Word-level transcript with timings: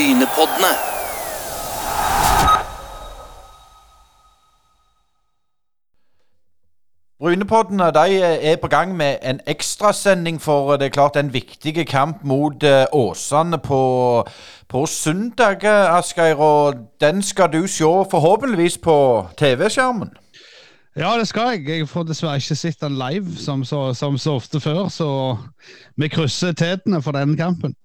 Brynepoddene. 0.00 0.68
Brynepoddene 7.20 7.84
de 7.84 8.22
er 8.22 8.56
på 8.56 8.68
gang 8.68 8.96
med 8.96 9.16
en 9.22 9.40
ekstrasending 9.46 10.40
for 10.40 10.76
det 10.76 10.86
er 10.86 10.94
klart 10.94 11.16
en 11.16 11.32
viktig 11.34 11.86
kamp 11.86 12.24
mot 12.24 12.62
eh, 12.62 12.86
Åsane 12.92 13.58
på, 13.58 13.82
på 14.68 14.86
søndag, 14.86 15.64
eh, 15.64 15.98
Asgeir. 15.98 16.34
Og 16.34 16.74
den 17.00 17.22
skal 17.22 17.52
du 17.52 17.66
se 17.66 17.92
forhåpentligvis 18.10 18.78
på 18.78 19.28
TV-skjermen. 19.36 20.16
Ja, 20.96 21.18
det 21.18 21.28
skal 21.28 21.58
jeg. 21.58 21.68
Jeg 21.68 21.88
får 21.88 22.08
dessverre 22.08 22.40
ikke 22.40 22.56
sett 22.56 22.80
den 22.80 22.96
live 22.96 23.36
som 23.36 23.64
så, 23.64 23.92
som 23.94 24.18
så 24.18 24.38
ofte 24.40 24.60
før, 24.60 24.88
så 24.88 25.36
vi 25.96 26.08
krysser 26.08 26.52
tetene 26.52 27.02
for 27.02 27.12
den 27.12 27.36
kampen. 27.36 27.76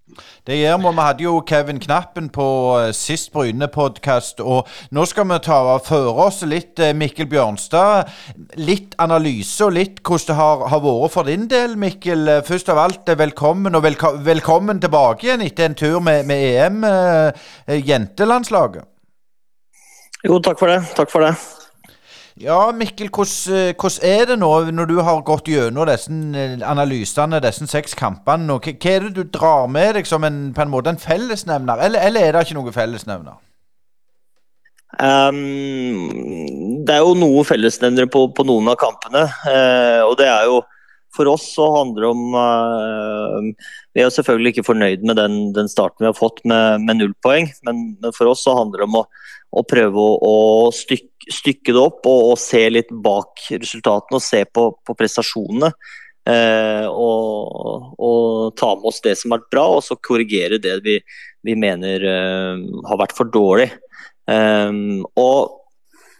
Det 0.46 0.56
gjør 0.60 0.78
vi. 0.78 0.92
Vi 0.96 1.04
hadde 1.04 1.24
jo 1.24 1.34
Kevin 1.48 1.80
Knappen 1.82 2.28
på 2.32 2.46
eh, 2.78 2.92
sist 2.96 3.32
Bryne-podkast, 3.34 4.40
og 4.40 4.68
nå 4.94 5.06
skal 5.08 5.28
vi 5.30 5.40
ta 5.46 5.58
føre 5.84 6.28
oss 6.28 6.42
litt 6.46 6.78
eh, 6.82 6.94
Mikkel 6.96 7.28
Bjørnstad. 7.30 8.12
Litt 8.60 8.94
analyse 9.02 9.66
og 9.66 9.74
litt 9.76 10.02
hvordan 10.06 10.30
det 10.30 10.38
har, 10.38 10.66
har 10.70 10.84
vært 10.84 11.14
for 11.16 11.28
din 11.28 11.48
del, 11.50 11.76
Mikkel. 11.80 12.30
Først 12.46 12.70
av 12.72 12.82
alt, 12.84 13.08
eh, 13.08 13.18
velkommen, 13.18 13.74
og 13.74 13.84
velko 13.86 14.14
velkommen 14.26 14.80
tilbake 14.82 15.28
igjen 15.28 15.44
etter 15.46 15.70
en 15.70 15.78
tur 15.78 16.00
med, 16.00 16.26
med 16.30 16.46
EM, 16.54 16.82
eh, 16.86 17.46
eh, 17.66 17.82
jentelandslaget. 17.86 18.86
Jo, 20.26 20.40
takk 20.42 20.58
for 20.58 20.72
det. 20.72 20.82
Takk 20.96 21.12
for 21.12 21.26
det. 21.26 21.34
Ja, 22.40 22.70
Mikkel, 22.72 23.08
hvordan, 23.08 24.02
eh, 24.02 24.18
er 24.20 24.24
det 24.28 24.38
nå 24.38 24.50
når 24.70 24.84
du 24.84 24.98
har 25.00 25.22
gått 25.24 25.48
gjennom 25.48 25.86
disse 25.88 26.12
eh, 26.12 26.58
analysene, 26.68 27.40
disse 27.40 27.64
seks 27.66 27.94
kampene? 27.96 28.58
Hva 28.60 28.74
hva 28.76 28.90
er 28.92 29.06
det 29.06 29.14
du 29.16 29.22
drar 29.24 29.66
med 29.72 29.94
deg 29.96 30.06
som 30.06 30.24
en, 30.24 30.52
på 30.52 30.60
en 30.62 30.68
måte 30.68 30.92
en 30.92 31.00
fellesnevner, 31.00 31.80
eller, 31.80 32.04
eller 32.04 32.20
er 32.20 32.36
det 32.36 32.44
ikke 32.44 32.58
noe 32.58 32.74
fellesnevner? 32.76 33.38
Um, 35.00 36.84
det 36.84 36.94
er 36.94 37.00
jo 37.00 37.16
noen 37.16 37.44
fellesnevnere 37.48 38.12
på, 38.12 38.26
på 38.36 38.44
noen 38.44 38.68
av 38.68 38.76
kampene. 38.84 39.24
uh, 39.48 40.04
og 40.04 40.18
det 40.20 40.28
er 40.28 40.44
jo 40.44 40.60
For 41.16 41.28
oss 41.30 41.46
så 41.54 41.66
handler 41.72 42.04
det 42.04 42.10
om 42.12 42.36
uh, 42.36 43.68
Vi 43.94 44.02
er 44.02 44.08
jo 44.08 44.14
selvfølgelig 44.14 44.54
ikke 44.54 44.68
fornøyd 44.68 45.04
med 45.08 45.18
den, 45.20 45.38
den 45.56 45.70
starten 45.72 46.04
vi 46.04 46.10
har 46.10 46.16
fått 46.18 46.42
med, 46.48 46.84
med 46.84 47.00
null 47.00 47.14
poeng, 47.24 47.48
men, 47.66 47.84
men 48.02 48.16
for 48.16 48.30
oss 48.32 48.44
så 48.46 48.56
handler 48.58 48.82
det 48.82 48.88
om 48.90 48.98
å, 49.00 49.04
å 49.56 49.64
prøve 49.68 50.02
å, 50.02 50.16
å 50.20 50.34
stykke, 50.74 51.30
stykke 51.32 51.74
det 51.74 51.82
opp 51.82 52.08
og, 52.08 52.32
og 52.32 52.40
se 52.40 52.66
litt 52.72 52.92
bak 52.92 53.46
resultatene 53.54 54.20
og 54.20 54.24
se 54.24 54.44
på, 54.46 54.68
på 54.84 54.98
prestasjonene. 54.98 55.72
Uh, 56.26 56.86
og, 56.90 57.92
og 58.02 58.54
ta 58.58 58.72
med 58.74 58.88
oss 58.90 58.98
det 59.04 59.14
som 59.18 59.30
har 59.30 59.44
vært 59.44 59.52
bra, 59.54 59.66
og 59.76 59.84
så 59.86 59.94
korrigere 60.02 60.58
det 60.58 60.80
vi, 60.82 60.98
vi 61.46 61.54
mener 61.58 62.02
uh, 62.02 62.82
har 62.90 63.00
vært 63.04 63.14
for 63.16 63.30
dårlig. 63.30 63.70
Um, 64.26 65.04
og 65.14 65.62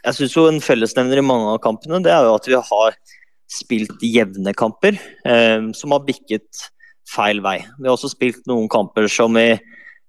jeg 0.06 0.14
syns 0.14 0.36
jo 0.36 0.46
en 0.46 0.62
fellesnevner 0.62 1.18
i 1.18 1.26
mange 1.26 1.50
av 1.50 1.58
kampene 1.64 1.98
det 2.04 2.12
er 2.14 2.22
jo 2.22 2.36
at 2.38 2.44
vi 2.46 2.58
har 2.68 2.98
spilt 3.56 4.02
jevne 4.04 4.52
kamper 4.56 4.98
um, 5.24 5.72
som 5.76 5.94
har 5.94 6.04
bikket 6.06 6.66
feil 7.10 7.40
vei. 7.44 7.60
Vi 7.78 7.88
har 7.88 7.94
også 7.94 8.10
spilt 8.12 8.46
noen 8.50 8.68
kamper 8.72 9.08
som 9.12 9.36
vi 9.38 9.52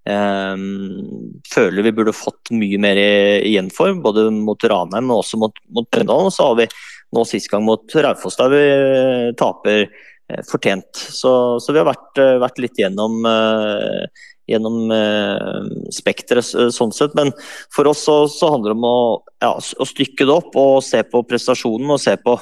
um, 0.09 1.41
føler 1.47 1.85
vi 1.85 1.93
burde 1.95 2.15
fått 2.15 2.51
mye 2.55 2.79
mer 2.81 2.99
igjen 2.99 3.69
for, 3.73 3.95
både 4.03 4.27
mot 4.33 4.67
Ranheim 4.69 5.09
men 5.09 5.17
også 5.19 5.39
mot, 5.41 5.63
mot 5.73 5.89
Brøndal. 5.93 6.29
Og 6.29 6.35
så 6.35 6.49
har 6.49 6.61
vi 6.61 6.69
nå 7.15 7.25
sist 7.27 7.51
gang 7.51 7.65
mot 7.65 7.85
Raufoss 7.95 8.39
der 8.39 8.51
vi 8.51 8.63
eh, 8.63 9.27
taper 9.39 9.85
eh, 9.85 10.41
fortjent. 10.49 10.89
Så, 10.95 11.31
så 11.63 11.75
vi 11.75 11.79
har 11.79 11.87
vært, 11.87 12.11
eh, 12.19 12.39
vært 12.43 12.59
litt 12.63 12.81
gjennom 12.81 13.21
eh, 13.29 14.25
gjennom 14.47 14.91
eh, 14.95 15.63
spekteret 15.93 16.71
sånn 16.73 16.93
sett. 16.95 17.15
Men 17.19 17.33
for 17.73 17.89
oss 17.91 18.05
så, 18.07 18.19
så 18.31 18.53
handler 18.53 18.73
det 18.73 18.79
om 18.79 18.87
å, 18.87 18.99
ja, 19.43 19.53
å 19.55 19.87
stykke 19.87 20.27
det 20.27 20.35
opp 20.35 20.55
og 20.59 20.79
se 20.85 21.03
på 21.07 21.23
prestasjonen 21.27 21.95
og 21.95 22.01
se 22.03 22.15
på 22.23 22.37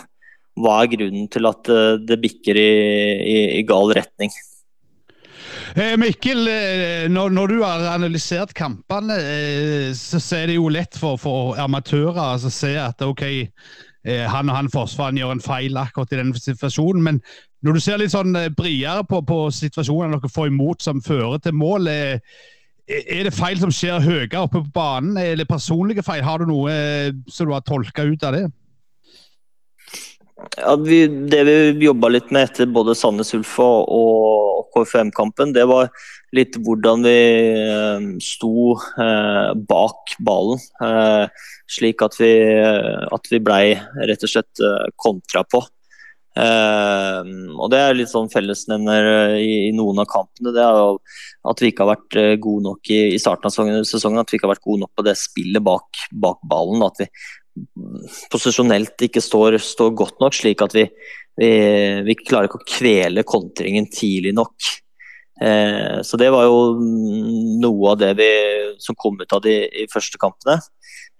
hva 0.56 0.82
er 0.82 0.92
grunnen 0.94 1.30
til 1.32 1.48
at 1.50 1.72
eh, 1.72 1.96
det 2.08 2.20
bikker 2.24 2.60
i, 2.60 2.70
i, 3.22 3.40
i 3.60 3.64
gal 3.68 3.92
retning. 3.96 4.32
Eh, 5.76 5.96
Mikkel, 6.00 6.46
eh, 6.48 7.08
når, 7.12 7.34
når 7.36 7.52
du 7.52 7.58
har 7.64 7.90
analysert 7.92 8.54
kampene, 8.56 9.18
så, 9.98 10.22
er 10.38 10.52
det 10.52 10.60
jo 10.60 10.72
lett 10.72 10.96
for, 11.00 11.20
for 11.20 11.60
amatører 11.60 12.22
altså, 12.24 12.52
å 12.52 12.60
se 12.62 12.76
at 12.80 13.04
ok, 13.04 13.28
han 14.06 14.52
og 14.52 14.54
han 14.54 14.68
forsvareren 14.70 15.18
gjør 15.18 15.32
en 15.34 15.40
feil 15.42 15.78
akkurat 15.82 16.12
i 16.14 16.20
den 16.20 16.34
situasjonen. 16.38 17.02
Men 17.02 17.16
når 17.66 17.74
du 17.74 17.82
ser 17.82 17.98
litt 17.98 18.14
sånn 18.14 18.38
bredere 18.54 19.02
på, 19.10 19.24
på 19.26 19.40
situasjonene 19.50 20.20
dere 20.20 20.30
får 20.30 20.52
imot 20.52 20.86
som 20.86 21.02
fører 21.02 21.42
til 21.42 21.56
mål, 21.58 21.90
er 21.90 23.24
det 23.26 23.34
feil 23.34 23.58
som 23.58 23.74
skjer 23.74 24.06
høyere 24.06 24.44
oppe 24.44 24.62
på 24.62 24.76
banen, 24.76 25.18
eller 25.18 25.50
personlige 25.50 26.06
feil? 26.06 26.22
Har 26.22 26.38
du 26.38 26.46
noe 26.52 26.76
som 27.26 27.50
du 27.50 27.56
har 27.56 27.66
tolka 27.66 28.06
ut 28.06 28.28
av 28.30 28.38
det? 28.38 28.46
Ja, 30.58 30.76
vi, 30.76 31.08
det 31.08 31.44
vi 31.44 31.86
jobba 31.86 32.10
litt 32.12 32.32
med 32.34 32.50
etter 32.50 32.70
både 32.72 32.96
Sandnes 32.96 33.34
Ulf 33.38 33.58
og, 33.64 34.68
KFM-kampen, 34.76 35.54
det 35.56 35.64
var 35.70 35.88
litt 36.36 36.58
hvordan 36.60 37.06
vi 37.06 37.20
eh, 37.64 38.08
sto 38.24 38.74
eh, 38.76 39.54
bak 39.70 40.18
ballen. 40.20 40.60
Eh, 40.84 41.46
slik 41.72 42.04
at 42.04 42.18
vi, 42.20 42.34
at 43.16 43.32
vi 43.32 43.40
blei 43.40 43.78
rett 44.10 44.26
og 44.28 44.34
slett 44.34 44.60
eh, 44.60 44.90
kontra 45.00 45.46
på. 45.48 45.62
Eh, 46.36 47.32
og 47.56 47.72
Det 47.72 47.80
er 47.80 47.96
litt 47.96 48.12
sånn 48.12 48.28
fellesnevner 48.34 49.08
eh, 49.14 49.38
i, 49.40 49.56
i 49.70 49.74
noen 49.78 50.04
av 50.04 50.10
kampene. 50.12 50.52
Det 50.52 50.66
er 50.66 50.82
jo 50.82 51.00
at 51.54 51.64
vi 51.64 51.72
ikke 51.72 51.88
har 51.88 51.94
vært 51.94 52.20
gode 52.44 52.68
nok 52.68 52.92
i, 52.92 53.02
i 53.16 53.22
starten 53.22 53.48
av 53.48 53.56
sesongen, 53.56 53.88
sesongen. 53.88 54.20
At 54.20 54.34
vi 54.34 54.42
ikke 54.42 54.50
har 54.50 54.58
vært 54.58 54.68
gode 54.68 54.84
nok 54.84 54.92
på 55.00 55.08
det 55.08 55.16
spillet 55.24 55.64
bak, 55.64 56.04
bak 56.12 56.44
ballen. 56.52 56.84
At 56.84 57.00
vi 57.00 57.08
posisjonelt 58.32 59.06
ikke 59.08 59.24
står, 59.24 59.60
står 59.64 59.94
godt 59.96 60.20
nok, 60.24 60.36
slik 60.36 60.64
at 60.66 60.76
vi, 60.76 60.86
vi, 61.40 61.52
vi 62.08 62.18
klarer 62.20 62.50
ikke 62.50 62.62
å 62.62 62.68
kvele 62.68 63.26
kontringen 63.28 63.88
tidlig 63.92 64.36
nok. 64.36 64.72
Eh, 65.42 66.02
så 66.08 66.20
det 66.20 66.30
var 66.32 66.46
jo 66.48 66.60
noe 67.60 67.92
av 67.92 68.00
det 68.00 68.14
vi, 68.20 68.30
som 68.80 68.96
kom 69.00 69.20
ut 69.20 69.36
av 69.36 69.44
de 69.44 69.56
de 69.72 69.88
første 69.92 70.20
kampene. 70.22 70.60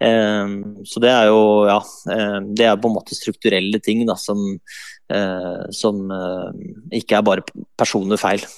Eh, 0.00 0.54
så 0.88 1.02
det 1.04 1.12
er 1.12 1.30
jo 1.30 1.40
ja, 1.68 1.80
eh, 2.12 2.38
det 2.56 2.68
er 2.68 2.80
på 2.80 2.90
en 2.90 2.96
måte 2.96 3.16
strukturelle 3.16 3.80
ting 3.84 4.04
da, 4.08 4.16
som, 4.20 4.40
eh, 5.12 5.66
som 5.72 6.04
eh, 6.12 6.64
ikke 7.00 7.20
er 7.20 7.28
bare 7.28 7.46
personlige 7.76 8.22
feil. 8.24 8.48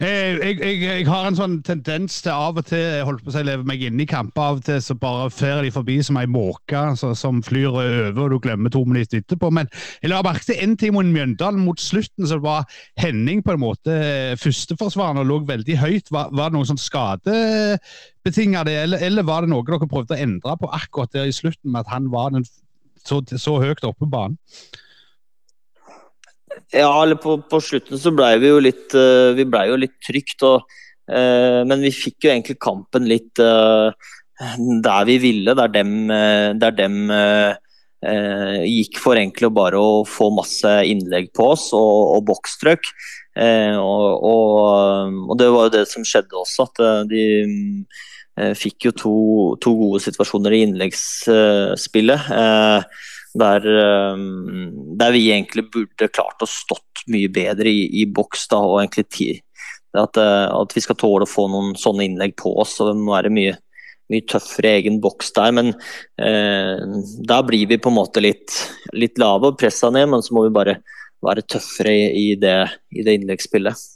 Eh, 0.00 0.38
Jeg, 0.42 0.56
jeg, 0.58 0.78
jeg 0.82 1.04
har 1.06 1.26
en 1.28 1.36
sånn 1.38 1.54
tendens 1.66 2.16
til 2.24 2.32
av 2.34 2.58
og 2.58 2.66
til 2.66 3.04
holdt 3.06 3.22
på 3.24 3.32
å 3.32 3.42
leve 3.46 3.66
meg 3.68 3.84
inn 3.86 4.00
i 4.02 4.06
kamper. 4.08 4.42
Av 4.42 4.58
og 4.58 4.64
til 4.66 4.80
så 4.82 4.96
bare 4.98 5.28
fer 5.32 5.62
de 5.62 5.70
forbi 5.74 5.98
som 6.04 6.18
ei 6.20 6.26
måke 6.30 6.82
som 6.98 7.42
flyr 7.46 7.68
over, 7.70 8.18
og 8.24 8.34
du 8.34 8.38
glemmer 8.42 8.72
to 8.74 8.82
minutter 8.88 9.22
etterpå. 9.22 9.52
Men 9.54 9.70
jeg 10.02 10.10
la 10.12 10.22
merke 10.26 10.48
til 10.48 10.60
en 10.64 10.76
ting 10.80 10.94
mot 10.96 11.06
Mjøndalen. 11.06 11.62
Mot 11.62 11.80
slutten 11.80 12.28
så 12.28 12.40
var 12.42 12.66
Henning 13.00 13.44
på 13.46 13.54
en 13.54 13.62
måte 13.62 13.98
førsteforsvareren 14.42 15.22
og 15.22 15.30
lå 15.30 15.40
veldig 15.52 15.78
høyt. 15.82 16.12
Var, 16.14 16.32
var 16.34 16.50
det 16.50 16.58
noe 16.58 16.68
sånn 16.68 16.82
skadebetinga 16.82 18.66
det, 18.68 18.78
eller, 18.86 19.06
eller 19.06 19.28
var 19.28 19.46
det 19.46 19.52
noe 19.54 19.66
dere 19.66 19.88
prøvde 19.88 20.18
å 20.18 20.22
endre 20.26 20.58
på 20.58 20.70
akkurat 20.74 21.14
der 21.14 21.30
i 21.30 21.36
slutten, 21.36 21.70
med 21.70 21.84
at 21.86 21.94
han 21.94 22.10
var 22.12 22.34
den, 22.34 22.46
så, 23.06 23.22
så 23.22 23.60
høyt 23.62 23.84
oppe 23.86 24.04
på 24.04 24.10
banen? 24.10 24.38
Ja, 26.72 26.90
eller 27.02 27.18
på, 27.20 27.36
på 27.48 27.60
slutten 27.60 28.00
så 28.00 28.12
blei 28.16 28.34
vi 28.40 28.48
jo 28.48 28.60
litt 28.62 28.94
eh, 28.96 29.32
Vi 29.36 29.44
blei 29.48 29.66
jo 29.70 29.78
litt 29.80 29.98
trygt, 30.04 30.42
og, 30.48 30.68
eh, 31.10 31.60
men 31.68 31.84
vi 31.84 31.92
fikk 31.94 32.26
jo 32.26 32.32
egentlig 32.32 32.58
kampen 32.62 33.08
litt 33.10 33.42
eh, 33.42 34.12
der 34.82 35.04
vi 35.06 35.18
ville, 35.22 35.54
der 35.54 35.70
dem, 35.70 36.08
der 36.58 36.72
dem 36.74 37.12
eh, 37.14 38.62
gikk 38.66 38.98
for 38.98 39.14
egentlig 39.14 39.52
bare 39.54 39.78
å 39.78 40.02
få 40.08 40.32
masse 40.34 40.72
innlegg 40.88 41.30
på 41.36 41.52
oss 41.52 41.68
og, 41.76 42.16
og 42.16 42.24
bokstrøk. 42.32 42.90
Eh, 43.38 43.76
og, 43.78 44.24
og, 44.26 45.20
og 45.30 45.38
det 45.38 45.48
var 45.54 45.68
jo 45.68 45.74
det 45.76 45.84
som 45.92 46.04
skjedde 46.04 46.40
også, 46.40 46.66
at 46.66 46.82
de 47.12 47.22
eh, 48.40 48.52
fikk 48.58 48.88
jo 48.88 48.94
to, 49.04 49.14
to 49.62 49.76
gode 49.78 50.02
situasjoner 50.04 50.56
i 50.56 50.64
innleggsspillet. 50.66 52.28
Eh, 52.42 53.08
der, 53.38 53.66
eh, 53.66 54.16
der 54.98 55.12
vi 55.14 55.30
egentlig 55.32 55.68
burde 55.72 56.08
klart 56.08 56.42
å 56.42 56.48
stått 56.50 57.04
mye 57.12 57.30
bedre 57.32 57.70
i, 57.70 57.86
i 58.02 58.06
boks. 58.06 58.48
da, 58.52 58.60
og 58.60 58.80
egentlig 58.82 59.08
ti, 59.10 59.28
at, 59.96 60.16
eh, 60.16 60.46
at 60.52 60.76
vi 60.76 60.84
skal 60.84 60.98
tåle 61.00 61.26
å 61.26 61.30
få 61.30 61.48
noen 61.52 61.76
sånne 61.78 62.06
innlegg 62.08 62.36
på 62.40 62.54
oss. 62.60 62.78
og 62.80 62.92
Det 62.92 62.96
må 63.00 63.16
være 63.16 63.32
mye, 63.34 63.56
mye 64.12 64.26
tøffere 64.28 64.76
egen 64.78 65.00
boks 65.04 65.32
der. 65.38 65.52
Men 65.52 65.72
eh, 66.20 66.84
da 67.28 67.42
blir 67.46 67.66
vi 67.70 67.80
på 67.80 67.92
en 67.92 68.00
måte 68.00 68.24
litt, 68.24 68.56
litt 68.92 69.20
lave 69.22 69.52
og 69.52 69.60
pressa 69.60 69.90
ned, 69.90 70.10
men 70.12 70.24
så 70.24 70.36
må 70.36 70.46
vi 70.48 70.56
bare 70.58 70.80
være 71.22 71.46
tøffere 71.46 71.92
i, 71.94 72.06
i, 72.32 72.38
det, 72.40 72.56
i 72.92 73.04
det 73.06 73.20
innleggsspillet. 73.20 73.88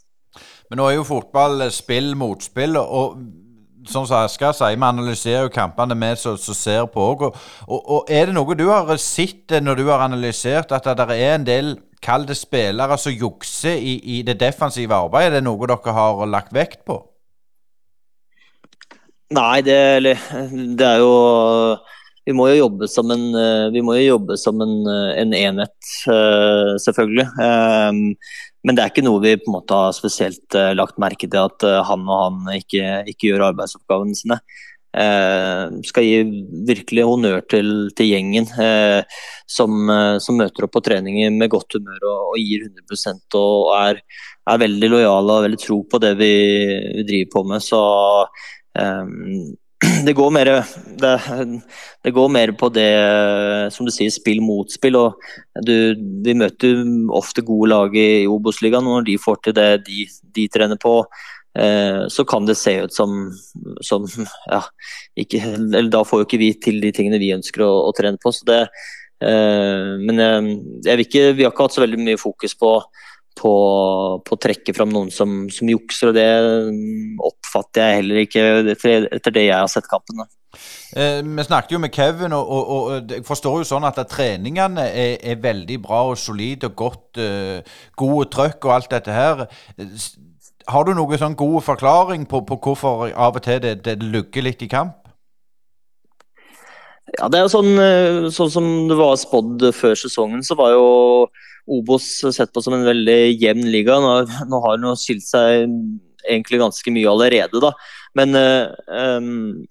Men 0.71 0.81
nå 0.81 0.87
er 0.89 0.97
jo 0.97 1.07
fotball 1.07 1.69
spill 1.75 2.15
mot 2.19 2.43
spill, 2.43 2.79
og 2.81 3.19
som 3.91 4.07
Asker 4.19 4.55
sier, 4.57 4.77
vi 4.77 4.87
analyserer 4.87 5.47
jo 5.47 5.53
kampene 5.55 5.97
vi 5.99 6.13
som 6.21 6.37
ser 6.39 6.87
på 6.93 7.03
òg. 7.03 7.27
Og, 7.29 7.43
og, 7.67 7.81
og, 7.81 8.13
er 8.13 8.29
det 8.29 8.37
noe 8.37 8.57
du 8.59 8.67
har 8.69 8.97
sett 9.03 9.57
når 9.63 9.81
du 9.81 9.85
har 9.91 10.05
analysert, 10.05 10.73
at 10.73 10.89
det 10.99 11.17
er 11.17 11.35
en 11.35 11.47
del 11.47 11.75
kall 12.05 12.27
det 12.29 12.37
spillere 12.39 12.99
som 13.01 13.15
jukser 13.15 13.77
i, 13.79 13.99
i, 14.19 14.23
det 14.27 14.39
defensive 14.41 14.95
arbeidet? 14.95 15.33
Er 15.33 15.39
det 15.39 15.47
noe 15.49 15.69
dere 15.69 15.97
har 15.97 16.25
lagt 16.31 16.55
vekt 16.55 16.85
på? 16.87 17.01
Nei, 19.35 19.61
det, 19.67 19.79
det, 20.79 20.87
er 20.87 21.01
jo 21.03 21.15
Vi 22.29 22.35
må 22.37 22.47
jo 22.53 22.61
jobbe 22.61 22.87
som 22.91 23.11
en, 23.11 23.25
jobbe 23.75 24.37
som 24.39 24.63
en, 24.63 24.77
en 24.87 25.35
enhet, 25.35 25.93
selvfølgelig. 26.85 27.27
Men 28.67 28.77
det 28.77 28.83
er 28.83 28.91
ikke 28.91 29.05
noe 29.07 29.23
vi 29.23 29.37
på 29.39 29.51
en 29.51 29.59
måte 29.61 29.77
har 29.79 29.93
spesielt 29.95 30.57
lagt 30.75 30.97
merke 30.99 31.29
til 31.31 31.39
at 31.39 31.67
han 31.87 32.07
og 32.11 32.23
han 32.25 32.57
ikke, 32.57 33.05
ikke 33.13 33.31
gjør 33.31 33.51
arbeidsoppgavene 33.53 34.19
sine. 34.19 34.41
Uh, 34.97 35.77
skal 35.85 36.07
gi 36.07 36.43
virkelig 36.65 37.05
honnør 37.05 37.43
til, 37.53 37.67
til 37.99 38.09
gjengen 38.15 38.47
som, 38.49 39.91
som, 40.25 40.39
møter 40.41 40.65
opp 40.65 40.73
på 40.73 40.81
treninger 40.87 41.35
med 41.35 41.51
godt 41.53 41.77
humør 41.77 42.07
og, 42.09 42.23
og 42.31 42.39
gir 42.41 42.65
100% 42.65 43.37
og 43.37 43.75
er, 43.77 44.01
er, 44.49 44.63
veldig 44.63 44.91
lojale 44.95 45.37
og 45.37 45.45
veldig 45.45 45.61
tro 45.61 45.83
på 45.91 46.01
det 46.01 46.15
vi, 46.17 46.33
vi 46.97 47.05
driver 47.11 47.31
på 47.35 47.45
med. 47.51 47.67
Så 47.67 47.83
eh, 48.81 49.13
det 50.07 50.15
går 50.17 50.31
mer 50.33 50.49
det, 51.01 51.13
det, 52.05 52.13
går 52.17 52.29
mer 52.33 52.53
på 52.57 52.71
det 52.73 52.89
som 53.75 53.85
du 53.85 53.93
sier, 53.93 54.13
spill 54.15 54.41
mot 54.41 54.73
spill. 54.73 54.97
og 54.97 55.21
du, 55.67 55.95
Vi 56.25 56.37
møter 56.39 56.81
ofte 57.13 57.45
gode 57.45 57.71
lag 57.75 57.97
i 57.97 58.27
Obos-ligaen, 58.31 58.87
og 58.89 59.01
når 59.01 59.09
de 59.11 59.19
får 59.21 59.43
til 59.45 59.57
det 59.59 59.71
de, 59.89 60.07
de 60.37 60.49
trener 60.53 60.81
på, 60.81 61.03
Eh, 61.59 62.09
så 62.09 62.25
kan 62.25 62.47
det 62.47 62.55
se 62.55 62.75
ut 62.85 62.93
som, 62.93 63.31
som 63.81 64.05
ja, 64.51 64.61
ikke, 65.17 65.41
eller 65.57 65.89
Da 65.89 66.03
får 66.05 66.21
jo 66.21 66.27
ikke 66.27 66.41
vi 66.43 66.51
til 66.61 66.83
de 66.83 66.91
tingene 66.93 67.21
vi 67.23 67.33
ønsker 67.33 67.65
å, 67.65 67.71
å 67.89 67.95
trene 67.97 68.21
på. 68.21 68.33
så 68.35 68.45
det 68.49 68.61
eh, 69.25 69.95
men 70.03 70.21
jeg, 70.21 70.57
jeg 70.85 71.07
ikke, 71.07 71.23
vi 71.39 71.47
har 71.47 71.55
ikke 71.55 71.69
hatt 71.69 71.79
så 71.79 71.85
veldig 71.87 72.03
mye 72.03 72.21
fokus 72.21 72.57
på, 72.61 72.75
på, 73.37 73.53
på 74.25 74.37
å 74.37 74.41
trekke 74.41 74.75
fram 74.77 74.93
noen 74.95 75.13
som, 75.13 75.45
som, 75.53 75.69
jukser, 75.71 76.11
og 76.11 76.17
det 76.17 76.27
oppfatter 77.29 77.85
jeg 77.85 78.01
heller 78.01 78.23
ikke 78.25 78.47
etter 78.73 79.35
det 79.35 79.47
jeg 79.49 79.59
har 79.59 79.71
sett 79.71 79.89
kampen. 79.91 80.25
Eh, 80.97 81.21
vi 81.21 81.45
snakket 81.45 81.75
jo 81.77 81.81
med 81.83 81.93
Kevin, 81.95 82.33
og, 82.33 82.49
og, 82.49 82.69
og, 82.75 83.13
jeg 83.13 83.27
forstår 83.29 83.61
jo 83.61 83.69
sånn 83.69 83.87
at 83.89 84.01
treningene 84.11 84.87
er, 84.89 85.17
er, 85.21 85.41
veldig 85.43 85.81
bra 85.85 86.05
og 86.11 86.21
solide 86.21 86.71
og 86.71 86.79
godt. 86.79 87.21
Eh, 87.21 87.77
gode 87.99 88.31
trøkk 88.33 88.69
og 88.69 88.77
alt 88.79 88.95
dette 88.95 89.17
her. 89.17 89.47
Har 90.67 90.87
du 90.87 90.95
noen 90.97 91.21
sånn 91.21 91.39
god 91.39 91.61
forklaring 91.67 92.27
på, 92.31 92.43
på, 92.49 92.61
hvorfor 92.63 93.11
av 93.13 93.37
og 93.37 93.45
til 93.45 93.61
det, 93.63 93.79
det 93.87 94.01
lugger 94.03 94.49
litt 94.49 94.65
i 94.65 94.71
kamp? 94.73 95.06
Ja, 97.15 97.29
det 97.31 97.39
er 97.39 97.45
jo 97.47 97.53
sånn, 97.53 97.77
eh, 97.79 98.27
sånn 98.35 98.51
som 98.51 98.67
det 98.91 98.97
var 98.99 99.15
spådd 99.21 99.69
før 99.77 99.95
sesongen, 99.99 100.43
så 100.43 100.57
var 100.59 100.75
jo 100.75 100.87
Obos 101.67 102.05
sett 102.35 102.53
på 102.55 102.63
som 102.63 102.75
en 102.77 102.87
veldig 102.87 103.21
jevn 103.41 103.65
liga. 103.71 103.99
Nå, 104.03 104.11
nå 104.51 104.61
har 104.63 104.79
den 104.79 104.99
skilt 104.99 105.25
seg 105.27 105.67
egentlig 106.27 106.61
ganske 106.63 106.93
mye 106.95 107.11
allerede, 107.11 107.63
da. 107.63 107.73
Men 108.19 108.39
um, 108.39 109.67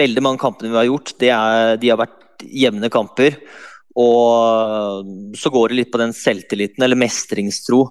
veldig 0.00 0.24
mange 0.24 0.40
kampene 0.40 0.72
vi 0.72 0.80
har 0.80 0.88
gjort, 0.88 1.12
er, 1.20 1.76
de 1.80 1.92
har 1.92 2.00
vært 2.00 2.44
jevne 2.44 2.88
kamper. 2.92 3.36
Og 3.96 5.36
så 5.36 5.52
går 5.52 5.72
det 5.72 5.78
litt 5.78 5.92
på 5.92 6.00
den 6.00 6.12
selvtilliten, 6.16 6.84
eller 6.84 7.00
mestringstro, 7.00 7.84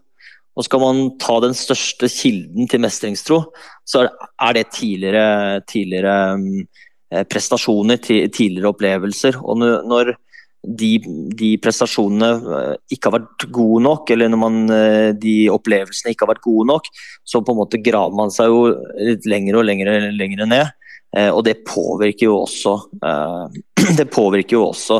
og 0.55 0.63
skal 0.63 0.79
man 0.79 0.99
ta 1.19 1.39
den 1.43 1.55
største 1.57 2.07
kilden 2.11 2.69
til 2.71 2.83
mestringstro, 2.83 3.41
så 3.83 4.05
er 4.05 4.55
det 4.55 4.69
tidligere, 4.75 5.61
tidligere 5.67 6.13
eh, 6.35 6.83
prestasjoner, 7.29 7.99
tidligere 8.01 8.71
opplevelser. 8.71 9.37
Og 9.43 9.59
når 9.61 10.15
de, 10.65 10.91
de, 11.37 11.51
prestasjonene 11.61 12.29
eh, 12.57 12.71
ikke 12.95 13.11
har 13.11 13.19
vært 13.19 13.45
gode 13.53 13.83
nok, 13.85 14.09
eller 14.13 14.31
når 14.31 14.41
man, 14.41 14.57
eh, 14.73 15.11
de 15.17 15.35
opplevelsene 15.53 16.13
ikke 16.13 16.25
har 16.25 16.33
vært 16.33 16.45
gode 16.45 16.67
nok, 16.71 16.89
så 17.27 17.43
på 17.45 17.53
en 17.53 17.61
måte 17.61 17.81
graver 17.85 18.17
man 18.17 18.33
seg 18.33 18.49
jo 18.53 18.65
litt 18.97 19.29
lenger 19.29 19.59
og 19.61 19.69
lenger, 19.69 20.09
lenger 20.15 20.49
ned. 20.49 20.73
Og 21.15 21.45
det 21.47 21.61
påvirker 21.63 22.27
jo 22.27 22.41
også 22.41 22.73
Det 23.99 24.03
påvirker 24.11 24.57
jo 24.57 24.65
også 24.65 24.97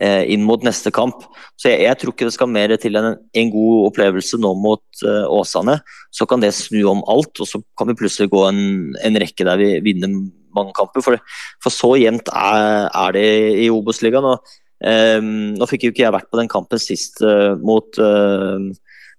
Eh, 0.00 0.22
inn 0.32 0.46
mot 0.48 0.62
neste 0.64 0.88
kamp. 0.96 1.26
Så 1.60 1.68
jeg, 1.68 1.82
jeg, 1.84 1.98
tror 2.00 2.14
ikke 2.14 2.24
det 2.30 2.32
skal 2.32 2.48
mer 2.48 2.72
til 2.80 2.96
enn 2.96 3.10
en, 3.12 3.50
god 3.52 3.90
opplevelse 3.90 4.38
nå 4.40 4.54
mot 4.56 5.02
Åsane. 5.28 5.74
Så 6.08 6.24
kan 6.30 6.40
det 6.40 6.54
snu 6.56 6.78
om 6.88 7.02
alt, 7.10 7.34
og 7.36 7.48
så 7.48 7.60
kan 7.76 7.90
vi 7.90 7.98
plutselig 7.98 8.30
gå 8.32 8.46
en, 8.48 8.62
en 8.96 9.18
rekke 9.20 9.44
der 9.44 9.60
vi 9.60 9.74
vinner 9.84 10.14
mange 10.56 10.74
kamper. 10.76 11.04
For, 11.04 11.20
for 11.62 11.74
så 11.74 11.94
jevnt 12.00 12.30
er, 12.32 12.88
er, 12.88 13.16
det 13.16 13.26
i 13.64 13.70
Obos-ligaen. 13.72 14.36
Um, 14.80 15.32
nå 15.60 15.66
fikk 15.68 15.84
jo 15.84 15.92
ikke 15.92 16.06
jeg 16.06 16.14
vært 16.14 16.30
på 16.32 16.38
den 16.40 16.48
kampen 16.48 16.80
sist 16.80 17.18
uh, 17.20 17.52
mot 17.60 17.98
uh, 18.00 18.70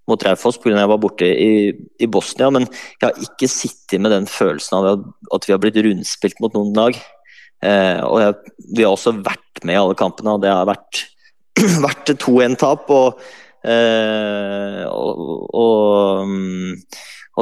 mot 0.09 0.23
Raufoss 0.25 0.59
pga. 0.61 0.75
jeg 0.75 0.91
var 0.91 1.01
borte 1.01 1.27
i, 1.29 1.71
i, 2.01 2.09
Bosnia, 2.11 2.49
men 2.53 2.65
jeg 2.67 3.05
har 3.05 3.25
ikke 3.25 3.49
sittet 3.51 4.01
med 4.01 4.13
den 4.13 4.27
følelsen 4.29 4.79
av 4.79 5.05
at 5.35 5.47
vi 5.47 5.53
har 5.53 5.61
blitt 5.61 5.79
rundspilt 5.85 6.41
mot 6.43 6.55
noen 6.57 6.73
lag. 6.77 6.97
Eh, 7.61 8.01
og 8.07 8.17
jeg, 8.23 8.55
vi 8.73 8.85
har 8.85 8.95
også 8.95 9.13
vært 9.21 9.61
med 9.63 9.77
i 9.77 9.81
alle 9.81 9.97
kampene, 9.97 10.35
og 10.35 10.43
det 10.43 10.51
har 10.51 10.67
vært, 10.69 11.03
vært 11.85 12.13
2-1-tap. 12.23 12.89
Og, 12.89 13.21
eh, 13.69 14.81
og, 14.89 15.23
og, 15.61 16.31
mm, 16.31 16.75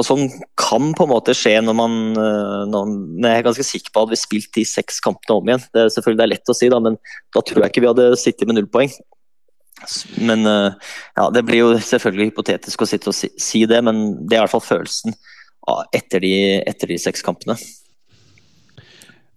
og, 0.00 0.06
sånn 0.06 0.26
kan 0.58 0.90
på 0.96 1.06
en 1.06 1.12
måte 1.12 1.34
skje 1.36 1.58
når 1.64 1.76
man 1.76 1.96
eh, 2.16 2.66
når, 2.70 2.92
Jeg 3.26 3.30
er 3.30 3.46
ganske 3.46 3.66
sikker 3.66 3.94
på 3.94 4.04
at 4.06 4.12
vi 4.12 4.20
spilt 4.20 4.50
de 4.56 4.66
seks 4.68 5.00
kampene 5.04 5.36
om 5.38 5.50
igjen. 5.50 5.64
Det 5.74 5.84
er 5.84 5.94
selvfølgelig 5.94 6.20
det 6.20 6.26
er 6.26 6.32
lett 6.34 6.52
å 6.52 6.56
si, 6.56 6.70
da, 6.72 6.80
men 6.82 6.98
da 7.36 7.44
tror 7.44 7.64
jeg 7.64 7.72
ikke 7.72 7.84
vi 7.84 7.90
hadde 7.92 8.08
sittet 8.20 8.48
med 8.48 8.58
null 8.58 8.70
poeng. 8.72 8.92
Men 10.20 10.46
eh, 10.48 10.94
ja, 11.16 11.28
Det 11.36 11.44
blir 11.48 11.62
jo 11.62 11.74
selvfølgelig 11.78 12.32
hypotetisk 12.32 12.82
å 12.84 12.88
sitte 12.88 13.12
og 13.12 13.16
si, 13.16 13.30
si 13.40 13.66
det, 13.68 13.82
men 13.86 14.02
det 14.24 14.36
er 14.36 14.42
i 14.42 14.46
hvert 14.46 14.56
fall 14.58 14.66
følelsen 14.66 15.16
etter 15.94 16.24
de, 16.24 16.32
etter 16.66 16.90
de 16.90 16.96
seks 16.98 17.22
kampene. 17.22 17.54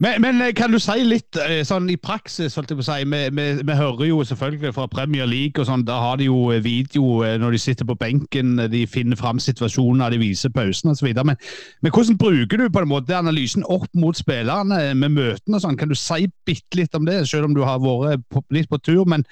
Men, 0.04 0.22
men, 0.22 0.42
eh, 0.42 0.52
kan 0.52 0.72
du 0.74 0.80
si 0.84 0.98
litt 1.08 1.38
eh, 1.40 1.62
sånn 1.64 1.86
i 1.88 1.96
praksis? 1.96 2.58
holdt 2.58 2.74
jeg 2.74 2.80
på 2.80 2.84
å 2.84 2.88
si, 2.90 3.06
vi, 3.08 3.20
vi, 3.38 3.46
vi, 3.64 3.76
hører 3.80 4.10
jo 4.10 4.18
selvfølgelig 4.28 4.74
fra 4.76 4.88
Premier 4.92 5.30
League 5.30 5.62
og 5.62 5.70
sånn, 5.70 5.86
da 5.88 5.96
har 6.02 6.20
de 6.20 6.28
jo 6.28 6.50
eh, 6.52 6.60
video 6.66 7.22
når 7.40 7.56
de 7.56 7.62
sitter 7.64 7.88
på 7.88 7.96
benken, 8.02 8.58
de 8.74 8.82
finner 8.90 9.20
fram 9.20 9.40
situasjoner, 9.40 10.12
de 10.12 10.20
viser 10.20 10.52
pausen 10.52 10.92
osv. 10.92 11.08
Men, 11.24 11.40
men 11.80 11.96
hvordan 11.96 12.20
bruker 12.20 12.60
du 12.60 12.68
på 12.68 12.84
en 12.84 12.92
måte 12.92 13.16
analysen 13.16 13.64
opp 13.72 13.88
mot 13.96 14.20
spillerne 14.20 14.82
med 15.00 15.16
møtene 15.16 15.56
og 15.56 15.64
sånn? 15.64 15.80
Kan 15.80 15.94
du 15.94 15.96
si 15.96 16.28
bitte 16.44 16.82
litt 16.82 17.00
om 17.00 17.08
det, 17.08 17.22
selv 17.32 17.48
om 17.48 17.56
du 17.56 17.64
har 17.64 17.80
vært 17.80 18.28
på, 18.28 18.44
litt 18.52 18.72
på 18.72 18.84
tur? 18.84 19.06
men 19.08 19.24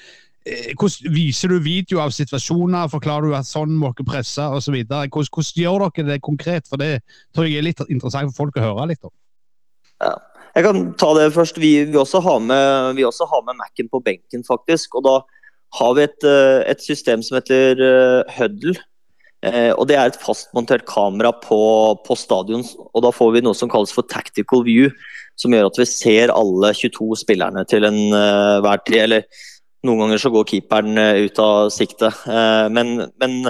hvordan 0.42 1.14
Viser 1.14 1.52
du 1.52 1.60
video 1.62 2.00
av 2.02 2.16
situasjoner, 2.16 2.88
forklarer 2.90 3.28
du 3.28 3.36
at 3.38 3.46
sånn 3.46 3.76
må 3.78 3.92
dere 3.92 4.08
presse 4.08 4.42
osv.? 4.42 4.80
Hvordan, 4.88 5.12
hvordan 5.12 5.60
gjør 5.68 5.90
dere 5.92 6.14
det 6.16 6.22
konkret? 6.26 6.66
For 6.72 6.82
det 6.82 7.04
tror 7.36 7.46
jeg 7.46 7.60
er 7.60 7.68
litt 7.68 7.84
interessant 7.90 8.32
for 8.32 8.48
folk 8.48 8.58
å 8.58 8.70
høre 8.72 8.94
litt 8.96 9.04
om. 9.06 9.14
Ja. 10.02 10.16
Jeg 10.56 10.66
kan 10.66 10.88
ta 11.00 11.14
det 11.16 11.32
først. 11.36 11.60
Vi, 11.62 11.72
vi 11.88 12.00
også 12.00 12.20
har 12.24 12.40
med, 12.44 12.96
vi 12.98 13.08
også 13.08 13.28
har 13.32 13.44
med 13.48 13.56
Mac-en 13.60 13.90
på 13.92 14.02
benken, 14.04 14.44
faktisk. 14.48 14.98
Og 15.00 15.06
da 15.08 15.20
har 15.80 15.94
vi 15.96 16.04
et, 16.04 16.24
eh, 16.28 16.64
et 16.72 16.82
system 16.84 17.24
som 17.24 17.38
heter 17.40 17.80
uh, 17.80 18.32
Huddle. 18.36 18.76
Eh, 19.42 19.72
og 19.74 19.88
Det 19.88 19.96
er 19.98 20.12
et 20.12 20.20
fastmontert 20.22 20.84
kamera 20.86 21.32
på, 21.32 21.62
på 22.06 22.18
stadion. 22.20 22.66
og 22.94 23.04
Da 23.04 23.14
får 23.16 23.32
vi 23.38 23.46
noe 23.46 23.58
som 23.58 23.72
kalles 23.72 23.94
for 23.96 24.04
tactical 24.04 24.66
view. 24.68 24.92
Som 25.40 25.56
gjør 25.56 25.72
at 25.72 25.80
vi 25.80 25.88
ser 25.90 26.34
alle 26.36 26.74
22 26.76 27.16
spillerne 27.24 27.64
til 27.66 27.88
enhver 27.88 28.68
uh, 28.68 28.84
tid. 28.86 29.00
Eller 29.08 29.24
noen 29.88 30.04
ganger 30.04 30.22
så 30.22 30.34
går 30.36 30.50
keeperen 30.52 31.00
uh, 31.00 31.24
ut 31.24 31.40
av 31.40 31.72
sikte. 31.74 32.12
Uh, 32.28 32.68
men, 32.70 33.08
men, 33.24 33.48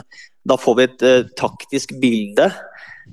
da 0.48 0.56
får 0.58 0.78
vi 0.78 0.86
et 0.88 1.04
taktisk 1.38 1.92
bilde 2.02 2.48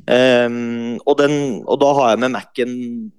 Um, 0.08 0.98
og, 1.04 1.16
den, 1.18 1.34
og, 1.64 1.78
da 1.82 1.88
har 1.96 2.12
jeg 2.12 2.20
med 2.22 2.32
Mac-en 2.36 2.76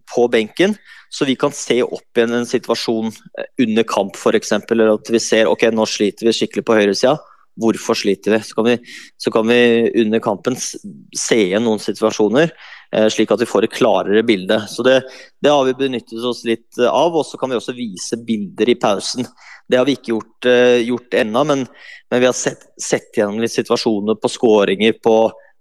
på 0.10 0.28
benken, 0.32 0.78
så 1.14 1.28
vi 1.28 1.36
kan 1.40 1.54
se 1.56 1.82
opp 1.86 2.18
igjen 2.18 2.38
en 2.38 2.48
situasjon 2.50 3.10
eh, 3.10 3.50
under 3.66 3.86
kamp 3.90 4.18
f.eks. 4.18 4.54
Eller 4.60 4.94
at 4.94 5.12
vi 5.14 5.22
ser 5.22 5.50
ok, 5.50 5.68
nå 5.74 5.86
sliter 5.90 6.30
vi 6.30 6.36
skikkelig 6.38 6.66
på 6.66 6.78
høyresida. 6.78 7.18
Hvorfor 7.60 7.98
sliter 7.98 8.38
vi? 8.38 8.40
Så 8.46 8.56
kan 8.56 8.68
vi, 8.70 8.76
så 9.20 9.34
kan 9.34 9.50
vi 9.50 9.60
under 10.02 10.22
kampen 10.24 10.56
se 10.60 11.40
igjen 11.50 11.66
noen 11.66 11.82
situasjoner, 11.84 12.54
eh, 12.96 13.08
slik 13.12 13.34
at 13.36 13.44
vi 13.44 13.50
får 13.50 13.68
et 13.68 13.76
klarere 13.76 14.24
bilde. 14.26 14.62
Så 14.72 14.86
det, 14.86 15.02
det 15.44 15.54
har 15.54 15.66
vi 15.68 15.78
benyttet 15.82 16.26
oss 16.26 16.46
litt 16.48 16.80
av. 16.86 17.14
Og 17.14 17.26
så 17.28 17.42
kan 17.42 17.52
vi 17.52 17.60
også 17.60 17.76
vise 17.78 18.22
bilder 18.26 18.72
i 18.72 18.78
pausen. 18.80 19.28
Det 19.70 19.78
har 19.78 19.86
vi 19.86 19.98
ikke 19.98 20.16
gjort, 20.16 20.48
uh, 20.50 20.80
gjort 20.82 21.14
ennå, 21.14 21.44
men, 21.46 21.68
men, 22.10 22.22
vi 22.24 22.26
har 22.26 22.34
sett, 22.34 22.64
sett 22.82 23.14
gjennom 23.18 23.38
litt 23.44 23.54
situasjoner 23.54 24.18
på 24.18 24.32
skåringer, 24.34 24.96
på 24.98 25.18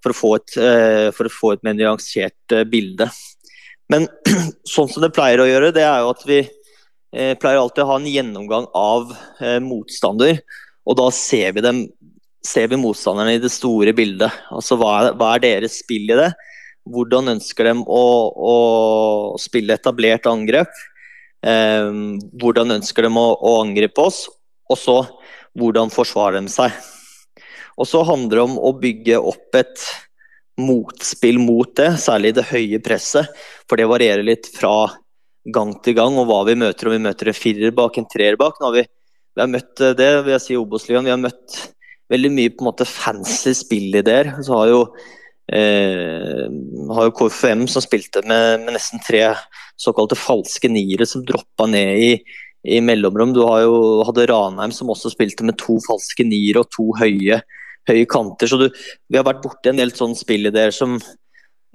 for 0.09 0.15
å 0.15 0.19
få 0.19 0.31
et, 0.39 0.57
eh, 0.63 1.09
for 1.15 1.29
å 1.29 1.33
få 1.33 1.53
et 1.55 1.65
mer 1.67 1.77
nyansert 1.77 2.55
eh, 2.55 2.65
bilde. 2.69 3.09
Men 3.93 4.09
sånn 4.75 4.89
som 4.89 5.05
det 5.05 5.13
pleier 5.17 5.43
å 5.43 5.49
gjøre, 5.49 5.73
det 5.77 5.85
er 5.85 6.03
jo 6.05 6.13
at 6.15 6.25
vi 6.29 6.41
eh, 6.41 7.35
pleier 7.41 7.61
alltid 7.61 7.85
å 7.85 7.91
ha 7.93 8.01
en 8.01 8.11
gjennomgang 8.11 8.69
av 8.77 9.15
motstander. 9.65 10.43
Og 10.89 10.97
da 10.99 11.09
ser 11.13 11.53
vi, 11.57 11.65
dem, 11.65 11.83
ser 12.45 12.69
vi 12.73 12.81
motstanderne 12.81 13.37
i 13.37 13.43
det 13.43 13.53
store 13.53 13.93
bildet. 13.97 14.33
Altså 14.55 14.79
hva 14.81 14.95
er, 15.03 15.17
hva 15.21 15.35
er 15.37 15.45
deres 15.45 15.81
spill 15.83 16.09
i 16.09 16.19
det? 16.19 16.31
Hvordan 16.89 17.35
ønsker 17.35 17.69
de 17.69 17.75
å, 17.85 18.05
å 18.33 18.55
spille 19.41 19.77
etablert 19.77 20.29
angrep? 20.31 20.73
Eh, 21.45 21.91
hvordan 22.41 22.79
ønsker 22.79 23.05
de 23.05 23.13
å, 23.13 23.27
å 23.37 23.59
angripe 23.63 24.09
oss? 24.09 24.25
Og 24.69 24.81
så 24.81 25.01
hvordan 25.59 25.93
forsvarer 25.93 26.41
de 26.41 26.53
seg? 26.53 26.73
Og 27.79 27.87
så 27.87 28.03
handler 28.07 28.41
det 28.41 28.45
om 28.45 28.59
å 28.59 28.75
bygge 28.79 29.21
opp 29.23 29.59
et 29.59 29.87
motspill 30.59 31.39
mot 31.39 31.71
det, 31.79 31.93
særlig 32.03 32.35
det 32.37 32.49
høye 32.51 32.81
presset. 32.83 33.31
For 33.71 33.79
det 33.79 33.89
varierer 33.91 34.27
litt 34.27 34.49
fra 34.51 34.91
gang 35.55 35.75
til 35.85 35.97
gang, 35.99 36.19
og 36.19 36.29
hva 36.29 36.43
vi 36.49 36.57
møter. 36.59 36.89
Om 36.89 36.97
vi 36.97 37.05
møter 37.07 37.31
en 37.31 37.39
firer 37.39 37.75
bak, 37.75 37.99
en 37.99 38.09
treer 38.11 38.39
bak. 38.41 38.59
Nå 38.59 38.71
har 38.71 38.81
vi, 38.81 38.87
vi 39.37 39.45
har 39.45 39.53
møtt 39.53 39.85
eh, 39.85 39.95
det, 39.99 40.09
vil 40.25 40.35
jeg 40.35 40.45
si, 40.45 40.59
Obos-ligaen. 40.59 41.07
Vi 41.07 41.15
har 41.15 41.23
møtt 41.23 41.61
veldig 42.13 42.33
mye 42.35 42.53
på 42.55 42.65
en 42.65 42.71
måte 42.71 42.89
fancy 42.89 43.55
spillideer. 43.57 44.33
Så 44.45 44.59
har 44.59 44.73
jo 44.73 44.83
eh, 45.55 46.45
har 46.99 47.09
jo 47.09 47.15
KFM 47.21 47.69
som 47.71 47.85
spilte 47.85 48.25
med, 48.27 48.65
med, 48.65 48.75
nesten 48.77 49.03
tre 49.07 49.23
såkalte 49.79 50.19
falske 50.19 50.71
niere 50.73 51.07
som 51.07 51.23
droppa 51.27 51.69
ned 51.71 52.03
i, 52.03 52.11
i 52.67 52.83
mellomrom. 52.83 53.31
Du 53.37 53.45
har 53.47 53.63
jo, 53.63 53.79
hadde 54.09 54.27
Ranheim 54.33 54.75
som 54.75 54.91
også 54.91 55.15
spilte 55.15 55.47
med 55.47 55.61
to 55.63 55.79
falske 55.87 56.27
niere 56.27 56.65
og 56.65 56.73
to 56.75 56.91
høye 56.99 57.39
høye 57.89 58.09
kanter. 58.11 58.51
Så 58.51 58.59
du, 58.61 58.69
vi 59.09 59.19
har 59.19 59.27
vært 59.27 59.43
borti 59.45 59.73
en 59.73 59.81
del 59.81 59.95
sånne 59.97 60.19
spillideer 60.19 60.75
som 60.75 60.99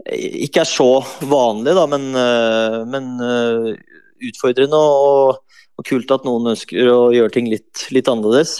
ikke 0.03 0.63
er 0.63 0.69
så 0.69 0.89
vanlig, 1.29 1.75
da, 1.77 1.85
men, 1.87 2.09
eh, 2.17 2.79
men 2.89 3.09
eh, 3.23 3.67
utfordrende 4.29 4.79
og, 4.79 5.43
og, 5.77 5.85
kult 5.87 6.11
at 6.11 6.25
noen 6.25 6.53
ønsker 6.53 6.89
å 6.89 7.11
gjøre 7.13 7.33
ting 7.35 7.49
litt, 7.51 7.85
litt 7.93 8.09
annerledes. 8.11 8.57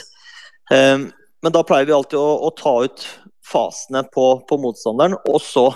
Eh, 0.72 1.10
men 1.44 1.56
da 1.56 1.64
pleier 1.68 1.90
vi 1.90 1.96
alltid 1.96 2.20
å, 2.20 2.28
å 2.48 2.54
ta 2.56 2.76
ut 2.86 3.08
fasene 3.44 4.06
på, 4.14 4.28
på, 4.48 4.60
motstanderen, 4.62 5.18
og 5.28 5.42
så 5.44 5.68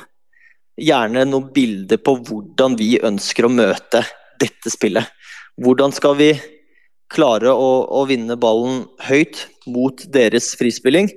gjerne 0.78 1.26
noen 1.26 1.50
bilder 1.54 2.00
på 2.00 2.16
hvordan 2.30 2.78
vi 2.80 2.96
ønsker 3.04 3.48
å 3.48 3.52
møte 3.52 4.06
dette 4.40 4.72
spillet. 4.72 5.10
Hvordan 5.58 5.92
skal 5.96 6.16
vi 6.20 6.32
klare 7.12 7.50
å, 7.50 7.72
å 7.90 8.06
vinne 8.08 8.38
ballen 8.40 8.86
høyt 9.08 9.48
mot 9.66 10.06
deres 10.14 10.54
frispilling? 10.60 11.10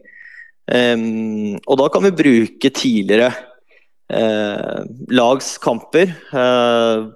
Um, 0.71 1.57
og 1.67 1.81
da 1.81 1.89
kan 1.91 2.05
vi 2.07 2.15
bruke 2.15 2.71
tidligere 2.71 3.33
uh, 4.15 4.85
lags 5.11 5.57
kamper. 5.59 6.13
Uh, 6.31 7.11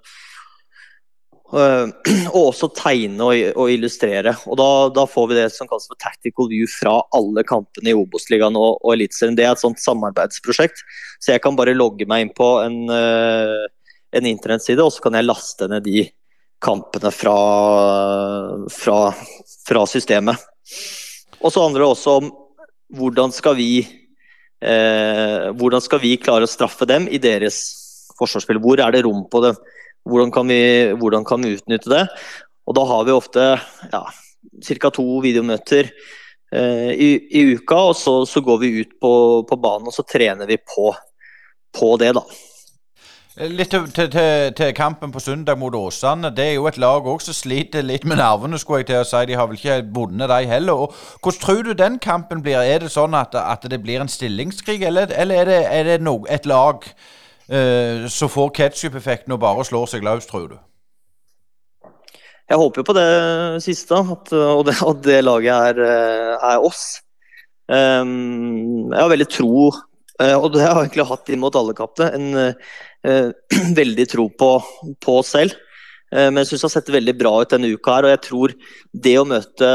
uh, 1.54 1.86
og 2.34 2.40
også 2.40 2.72
tegne 2.74 3.28
og, 3.28 3.44
og 3.54 3.70
illustrere. 3.70 4.34
Og 4.50 4.58
da, 4.58 4.68
da, 4.96 5.06
får 5.10 5.30
vi 5.30 5.38
det 5.38 5.46
som 5.54 5.70
kalles 5.70 5.86
for 5.90 6.00
tactical 6.02 6.50
view 6.50 6.66
fra 6.70 6.96
alle 7.14 7.46
kampene 7.46 7.94
i 7.94 7.96
Obos-ligaen 7.98 8.58
og, 8.58 8.80
og 8.82 8.96
Eliteserien. 8.96 9.38
Det 9.38 9.46
er 9.46 9.54
et 9.54 9.62
sånt 9.62 9.82
samarbeidsprosjekt. 9.82 10.82
Så 11.22 11.36
jeg 11.36 11.44
kan 11.44 11.58
bare 11.58 11.76
logge 11.78 12.08
meg 12.10 12.26
inn 12.26 12.34
på 12.34 12.50
en, 12.64 12.82
en 12.90 14.26
internettside, 14.28 14.82
og 14.82 14.92
så 14.92 15.06
kan 15.06 15.16
jeg 15.16 15.30
laste 15.30 15.70
ned 15.70 15.86
de 15.86 16.08
kampene 16.64 17.10
fra, 17.14 17.38
fra, 18.72 18.98
fra 19.68 19.84
systemet. 19.88 20.42
Og 21.44 21.52
så 21.52 21.62
handler 21.64 21.84
det 21.84 21.92
også 21.92 22.18
om 22.20 22.32
hvordan 22.94 23.32
skal 23.34 23.56
vi 23.58 23.70
eh, 24.64 25.50
hvordan 25.58 25.82
skal 25.84 26.02
vi 26.02 26.16
klare 26.20 26.46
å 26.46 26.50
straffe 26.50 26.86
dem 26.88 27.08
i 27.08 27.20
deres 27.22 27.58
forsvarsspill? 28.18 28.60
Hvor 28.62 28.80
er 28.82 28.94
det 28.94 29.04
rom 29.06 29.24
på 29.30 29.42
det? 29.44 29.54
Hvordan 30.04 30.32
kan 30.34 30.48
vi, 30.50 30.60
hvordan 31.00 31.24
kan 31.26 31.44
vi 31.44 31.54
utnytte 31.56 31.90
det? 31.92 32.04
Og 32.68 32.76
da 32.76 32.84
har 32.88 33.04
vi 33.06 33.14
ofte 33.14 33.46
ja, 33.92 34.02
ca. 34.68 34.90
to 34.92 35.06
videomøter 35.24 35.90
eh, 36.52 36.90
i, 36.92 37.10
i, 37.30 37.44
uka, 37.56 37.80
og 37.90 37.96
så, 37.98 38.16
så, 38.28 38.42
går 38.44 38.60
vi 38.62 38.72
ut 38.82 38.96
på, 39.00 39.12
på 39.48 39.60
banen 39.60 39.90
og 39.90 39.96
så 39.96 40.04
trener 40.08 40.48
vi 40.48 40.58
på, 40.60 40.90
på 41.74 41.94
det, 42.00 42.14
da. 42.16 42.24
Litt 43.34 43.72
til, 43.72 43.88
til, 43.90 44.12
til, 44.54 44.68
kampen 44.78 45.10
på 45.10 45.18
søndag 45.18 45.58
mot 45.58 45.74
Åsane. 45.74 46.28
Det 46.30 46.44
er 46.44 46.52
jo 46.54 46.68
et 46.70 46.76
lag 46.78 47.02
òg 47.02 47.18
som 47.18 47.34
sliter 47.34 47.82
litt 47.82 48.04
med 48.06 48.20
nervene, 48.20 48.60
skulle 48.62 48.84
jeg 48.84 48.92
til 48.92 49.00
å 49.00 49.06
si. 49.08 49.22
De 49.26 49.34
har 49.34 49.48
vel 49.50 49.56
ikke 49.58 49.78
vunnet, 49.96 50.30
de 50.30 50.46
heller. 50.46 50.84
Og 50.84 50.92
hvordan 51.18 51.40
tror 51.42 51.62
du 51.66 51.72
den 51.74 51.96
kampen 51.98 52.44
blir? 52.44 52.62
Er 52.62 52.84
det 52.84 52.92
sånn 52.94 53.16
at, 53.18 53.34
at 53.34 53.66
det 53.66 53.80
blir 53.82 54.04
en 54.04 54.12
stillingskrig, 54.12 54.84
eller, 54.86 55.10
eller 55.10 55.42
er 55.42 55.50
det, 55.50 55.56
er 55.66 55.88
det 55.88 55.96
no, 56.06 56.20
et 56.30 56.46
lag 56.46 56.86
uh, 56.86 58.06
som 58.06 58.30
får 58.30 58.52
ketsjup-effekten 58.60 59.34
og 59.34 59.40
bare 59.42 59.64
slår 59.66 59.90
seg 59.90 60.06
løs, 60.06 60.28
tror 60.30 60.46
du? 60.52 60.54
Jeg 62.52 62.60
håper 62.60 62.84
jo 62.84 62.86
på 62.86 62.96
det 63.00 63.08
siste, 63.66 63.98
at, 63.98 64.30
og, 64.30 64.62
det, 64.68 64.76
og 64.86 65.02
det 65.02 65.18
laget 65.24 65.72
er, 65.72 65.82
eh, 65.82 66.46
er 66.52 66.62
oss. 66.62 67.00
Um, 67.66 68.92
jeg 68.92 69.00
har 69.00 69.10
veldig 69.10 69.28
tro 69.32 69.72
Eh, 70.22 70.36
og 70.38 70.52
det 70.54 70.62
har 70.62 70.76
jeg 70.78 70.88
egentlig 70.88 71.08
hatt 71.08 71.30
inn 71.32 71.42
mot 71.42 71.56
alle 71.58 71.74
kappene. 71.76 72.44
En 73.04 73.30
uh, 73.30 73.72
veldig 73.80 74.06
tro 74.08 74.28
på, 74.32 74.50
på 75.04 75.14
selv. 75.26 75.56
Uh, 76.14 76.30
men 76.30 76.42
jeg 76.42 76.52
syns 76.52 76.62
det 76.62 76.68
har 76.68 76.74
sett 76.78 76.94
veldig 76.94 77.16
bra 77.20 77.34
ut 77.42 77.52
denne 77.52 77.72
uka 77.74 77.98
her, 77.98 78.06
og 78.06 78.14
jeg 78.14 78.22
tror 78.28 78.54
det 79.06 79.16
å 79.20 79.26
møte 79.28 79.72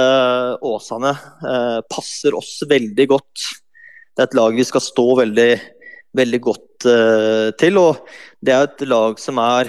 Åsane 0.66 1.14
uh, 1.44 1.80
passer 1.92 2.38
oss 2.38 2.58
veldig 2.70 3.10
godt. 3.12 3.46
Det 4.16 4.26
er 4.26 4.32
et 4.32 4.40
lag 4.40 4.58
vi 4.58 4.66
skal 4.68 4.84
stå 4.84 5.06
veldig, 5.22 5.52
veldig 6.18 6.42
godt 6.44 6.66
til, 7.60 7.76
og 7.76 8.06
det 8.40 8.54
er 8.56 8.66
et 8.66 8.82
lag 8.88 9.18
som 9.20 9.40
er, 9.44 9.68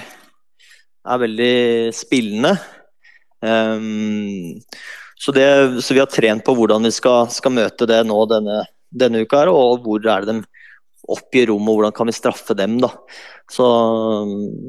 er 1.03 1.19
veldig 1.19 1.55
spillende. 1.95 2.53
Så, 5.19 5.35
det, 5.35 5.47
så, 5.83 5.95
vi 5.95 6.03
har 6.03 6.11
trent 6.11 6.45
på 6.47 6.55
hvordan 6.55 6.87
vi 6.87 6.93
skal, 6.95 7.27
skal 7.35 7.55
møte 7.55 7.89
det 7.91 7.99
nå 8.07 8.19
denne, 8.31 8.61
denne 8.91 9.25
uka, 9.27 9.43
her, 9.43 9.51
og 9.51 9.83
hvor 9.87 10.07
er 10.07 10.27
det 10.27 10.37
de 10.39 10.50
oppgi 11.15 11.47
rommet, 11.51 11.71
og 11.73 11.81
hvordan 11.81 11.97
kan 11.97 12.11
vi 12.11 12.17
straffe 12.17 12.57
dem. 12.59 12.79
da. 12.83 12.93
Så, 13.51 13.67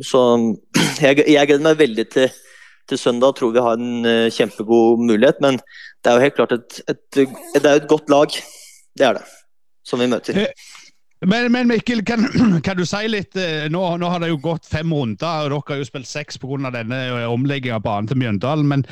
så 0.08 0.24
jeg, 1.06 1.22
jeg, 1.26 1.48
gleder 1.48 1.66
meg 1.66 1.80
veldig 1.82 2.08
til, 2.14 2.42
til 2.90 3.02
søndag. 3.02 3.38
Tror 3.38 3.54
vi 3.56 3.64
har 3.64 3.80
en 3.80 4.08
uh, 4.08 4.32
kjempegod 4.34 5.02
mulighet. 5.06 5.42
Men 5.44 5.62
det 6.02 6.12
er 6.12 6.18
jo 6.18 6.28
helt 6.28 6.38
klart 6.40 6.58
et, 6.58 6.82
et, 6.92 7.02
det 7.18 7.66
er 7.66 7.76
et 7.76 7.90
godt 7.92 8.12
lag. 8.12 8.38
Det 8.98 9.08
er 9.08 9.20
det. 9.20 9.26
Som 9.88 10.02
vi 10.04 10.10
møter. 10.12 10.38
Eh, 10.38 10.70
men, 11.26 11.52
men 11.54 11.70
Mikkel, 11.70 12.04
kan, 12.06 12.26
kan, 12.66 12.78
du 12.78 12.86
si 12.90 13.04
litt 13.10 13.38
eh, 13.38 13.68
nå, 13.70 13.82
nå, 14.02 14.10
har 14.10 14.22
det 14.24 14.32
jo 14.32 14.40
gått 14.42 14.66
fem 14.70 14.94
runder, 14.94 15.46
og 15.46 15.52
dere 15.54 15.76
har 15.76 15.82
jo 15.84 15.90
spilt 15.90 16.10
seks 16.10 16.42
pga. 16.42 16.72
denne 16.74 17.02
omleggingen 17.30 17.78
av 17.78 17.86
banen 17.86 18.10
til 18.10 18.22
Mjøndalen. 18.22 18.70
Men 18.70 18.88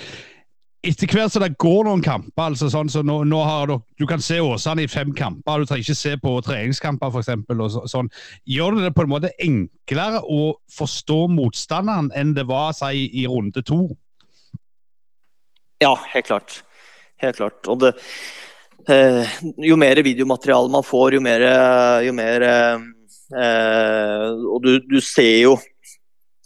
etter 0.80 1.12
hvert 1.12 1.34
som 1.34 1.44
det 1.44 1.58
går 1.60 1.84
noen 1.88 2.02
kamper 2.04 2.54
altså 2.54 2.70
sånn, 2.72 2.90
så 2.92 3.02
nå, 3.04 3.22
nå 3.28 3.40
du 3.68 3.76
Du 4.00 4.06
kan 4.08 4.22
se 4.24 4.40
Åsane 4.40 4.86
i 4.86 4.88
fem 4.88 5.12
kamper, 5.14 5.60
du 5.60 5.68
trenger 5.68 5.84
ikke 5.84 5.96
se 6.00 6.16
på 6.18 6.36
treningskamper 6.46 7.12
f.eks. 7.12 7.32
Så, 7.74 7.84
sånn. 7.92 8.12
Gjør 8.48 8.78
det 8.78 8.88
det 8.88 8.94
på 8.96 9.04
en 9.04 9.12
måte 9.12 9.34
enklere 9.44 10.22
å 10.24 10.54
forstå 10.72 11.26
motstanderen 11.36 12.12
enn 12.16 12.32
det 12.38 12.48
var 12.48 12.72
si, 12.78 13.10
i 13.12 13.26
runde 13.28 13.64
to? 13.66 13.90
Ja, 15.84 15.98
helt 16.14 16.28
klart. 16.28 16.62
Helt 17.20 17.40
klart. 17.40 17.60
Og 17.68 17.84
det, 17.84 17.92
eh, 18.88 19.36
jo 19.68 19.76
mer 19.80 20.00
videomateriale 20.04 20.72
man 20.72 20.88
får, 20.88 21.18
jo 21.18 21.24
mer, 21.24 21.44
jo 22.08 22.16
mer 22.16 22.48
eh, 22.48 22.88
Og 24.48 24.64
du, 24.64 24.72
du, 24.88 24.98
ser 25.04 25.44
jo 25.44 25.58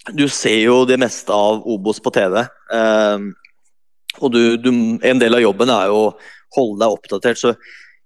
Du 0.09 0.25
ser 0.27 0.57
jo 0.65 0.81
det 0.89 0.97
meste 0.99 1.33
av 1.33 1.61
Obos 1.69 2.01
på 2.01 2.11
TV. 2.13 2.41
Eh, 2.73 3.31
og 4.21 4.31
du, 4.33 4.57
du, 4.57 4.69
en 5.01 5.21
del 5.21 5.37
av 5.37 5.43
jobben 5.43 5.71
er 5.73 5.89
jo 5.89 5.99
å 6.05 6.13
holde 6.57 6.83
deg 6.83 6.97
oppdatert. 6.97 7.39
så 7.39 7.53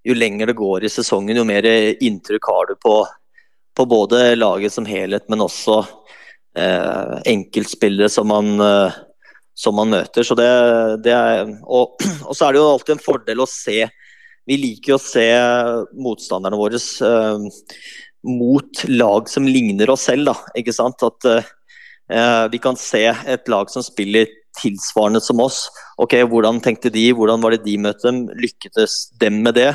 Jo 0.08 0.16
lenger 0.16 0.48
det 0.48 0.58
går 0.60 0.86
i 0.88 0.92
sesongen, 0.92 1.38
jo 1.38 1.48
mer 1.48 1.66
inntrykk 1.68 2.48
har 2.48 2.70
du 2.70 2.76
på, 2.80 2.96
på 3.76 3.86
både 3.86 4.36
laget 4.38 4.74
som 4.74 4.88
helhet, 4.88 5.28
men 5.28 5.44
også 5.44 5.82
eh, 6.58 7.18
enkeltspillere 7.34 8.10
som 8.10 8.30
man, 8.32 8.54
eh, 8.64 8.98
som 9.58 9.76
man 9.76 9.92
møter. 9.92 10.24
Så 10.24 10.38
det, 10.40 10.48
det 11.04 11.14
er, 11.14 11.44
og, 11.66 11.98
og, 12.28 12.34
så 12.34 12.48
er 12.48 12.56
det 12.56 12.62
jo 12.62 12.72
alltid 12.72 12.96
en 12.98 13.06
fordel 13.06 13.44
å 13.44 13.52
se 13.52 13.82
Vi 14.48 14.56
liker 14.56 14.96
å 14.96 15.02
se 15.02 15.28
motstanderne 16.00 16.56
våre 16.60 16.80
eh, 16.80 17.48
mot 18.28 18.84
lag 18.88 19.30
som 19.30 19.48
ligner 19.48 19.92
oss 19.92 20.08
selv. 20.08 20.32
Da, 20.32 20.36
ikke 20.60 20.76
sant? 20.76 21.04
At 21.04 21.28
eh, 21.32 22.46
vi 22.54 22.62
kan 22.64 22.80
se 22.80 23.04
et 23.12 23.52
lag 23.52 23.72
som 23.72 23.84
spiller 23.84 24.32
tilsvarende 24.60 25.22
som 25.24 25.42
oss. 25.44 25.68
Ok, 26.02 26.16
Hvordan 26.30 26.62
tenkte 26.64 26.92
de, 26.94 27.10
hvordan 27.14 27.42
var 27.44 27.56
det 27.56 27.66
de 27.66 27.78
møtte 27.82 28.10
dem? 28.10 28.26
Lykkedes 28.38 29.08
dem 29.22 29.42
med 29.46 29.58
det? 29.60 29.72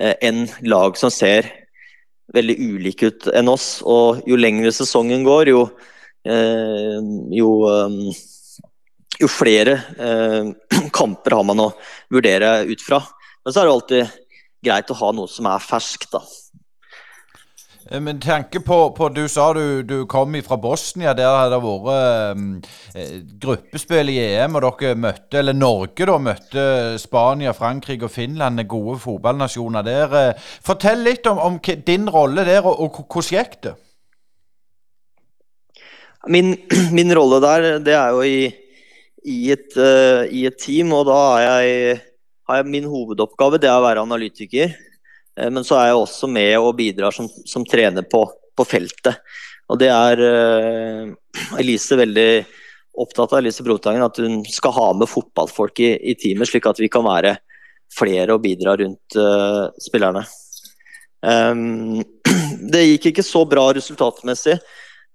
Eh, 0.00 0.14
en 0.24 0.46
lag 0.64 0.96
som 0.96 1.12
ser 1.12 1.50
veldig 2.32 2.56
ulike 2.58 3.10
ut 3.10 3.28
enn 3.34 3.50
oss. 3.52 3.82
Og 3.84 4.22
jo 4.28 4.38
lengre 4.38 4.72
sesongen 4.74 5.24
går, 5.26 5.52
jo, 5.52 5.64
eh, 6.24 6.98
jo, 7.36 7.50
um, 7.68 7.98
jo 9.20 9.30
flere 9.30 9.78
eh, 9.98 10.52
kamper 10.98 11.36
har 11.38 11.46
man 11.48 11.66
å 11.66 11.72
vurdere 12.12 12.62
ut 12.70 12.84
fra. 12.84 13.02
Men 13.42 13.54
så 13.54 13.62
er 13.62 13.68
det 13.68 13.76
alltid 13.76 14.18
greit 14.62 14.92
å 14.94 15.00
ha 15.02 15.12
noe 15.16 15.30
som 15.30 15.48
er 15.50 15.62
ferskt. 15.62 16.10
da. 16.14 16.22
Eh, 17.92 18.00
men 18.00 18.20
tanke 18.20 18.60
på, 18.60 18.78
på, 18.96 19.08
Du 19.08 19.28
sa 19.28 19.52
du, 19.52 19.82
du 19.82 20.06
kom 20.06 20.34
fra 20.42 20.56
Bosnia. 20.56 21.12
Der 21.14 21.28
har 21.28 21.50
det 21.52 21.60
vært 21.60 22.68
eh, 22.96 23.14
gruppespill 23.42 24.12
i 24.12 24.18
EM, 24.30 24.56
og 24.56 24.80
dere 24.80 24.96
møtte 24.96 25.40
Eller 25.42 25.56
Norge 25.56 26.08
da 26.08 26.18
møtte 26.18 26.66
Spania, 27.02 27.52
Frankrike 27.52 28.08
og 28.08 28.14
Finland, 28.14 28.64
gode 28.68 28.98
fotballnasjoner 29.02 29.86
der. 29.86 30.18
Fortell 30.64 31.04
litt 31.04 31.28
om, 31.28 31.38
om 31.38 31.58
din 31.60 32.08
rolle 32.08 32.46
der, 32.48 32.64
og, 32.64 32.80
og 32.80 33.02
hvordan 33.04 33.32
gikk 33.36 33.58
det? 33.66 33.74
Min, 36.30 36.54
min, 36.96 37.12
rolle 37.16 37.42
der, 37.42 37.68
det 37.82 37.96
er 37.98 38.14
jo 38.14 38.22
i, 38.22 38.46
i, 39.26 39.38
et, 39.50 39.68
uh, 39.76 40.22
i 40.30 40.46
et, 40.46 40.56
team, 40.60 40.92
og 40.94 41.08
da 41.10 41.18
jeg, 41.42 41.98
har 42.48 42.60
jeg 42.60 42.70
min 42.70 42.86
hovedoppgave 42.86 43.58
det 43.58 43.68
er 43.68 43.80
å 43.80 43.84
være 43.84 44.04
analytiker. 44.06 44.76
Eh, 45.38 45.50
men 45.50 45.64
så 45.64 45.78
er 45.78 45.90
jeg 45.90 46.00
også 46.00 46.30
med 46.30 46.56
og 46.60 46.74
bidrar 46.78 47.14
som, 47.14 47.28
som 47.48 47.64
trener 47.68 48.06
på, 48.08 48.24
på, 48.56 48.66
feltet. 48.68 49.22
Og 49.72 49.78
det 49.80 49.88
er 49.88 50.20
uh, 50.20 51.12
Elise 51.60 51.96
veldig 51.96 52.28
opptatt 53.00 53.32
av, 53.32 53.38
Elise 53.38 53.64
Brotangen, 53.64 54.04
at 54.04 54.18
hun 54.20 54.42
skal 54.44 54.74
ha 54.76 54.90
med 54.98 55.08
fotballfolk 55.08 55.80
i, 55.80 55.94
i 56.12 56.16
teamet, 56.18 56.50
slik 56.50 56.66
at 56.68 56.82
vi 56.82 56.90
kan 56.92 57.06
være 57.06 57.38
flere 57.96 58.34
og 58.34 58.42
bidra 58.44 58.74
rundt 58.76 59.16
uh, 59.16 59.70
spillerne. 59.80 60.26
Um, 61.22 62.02
det 62.74 62.84
gikk 62.84 63.12
ikke 63.12 63.24
så 63.24 63.46
bra 63.48 63.70
resultatmessig. 63.78 64.58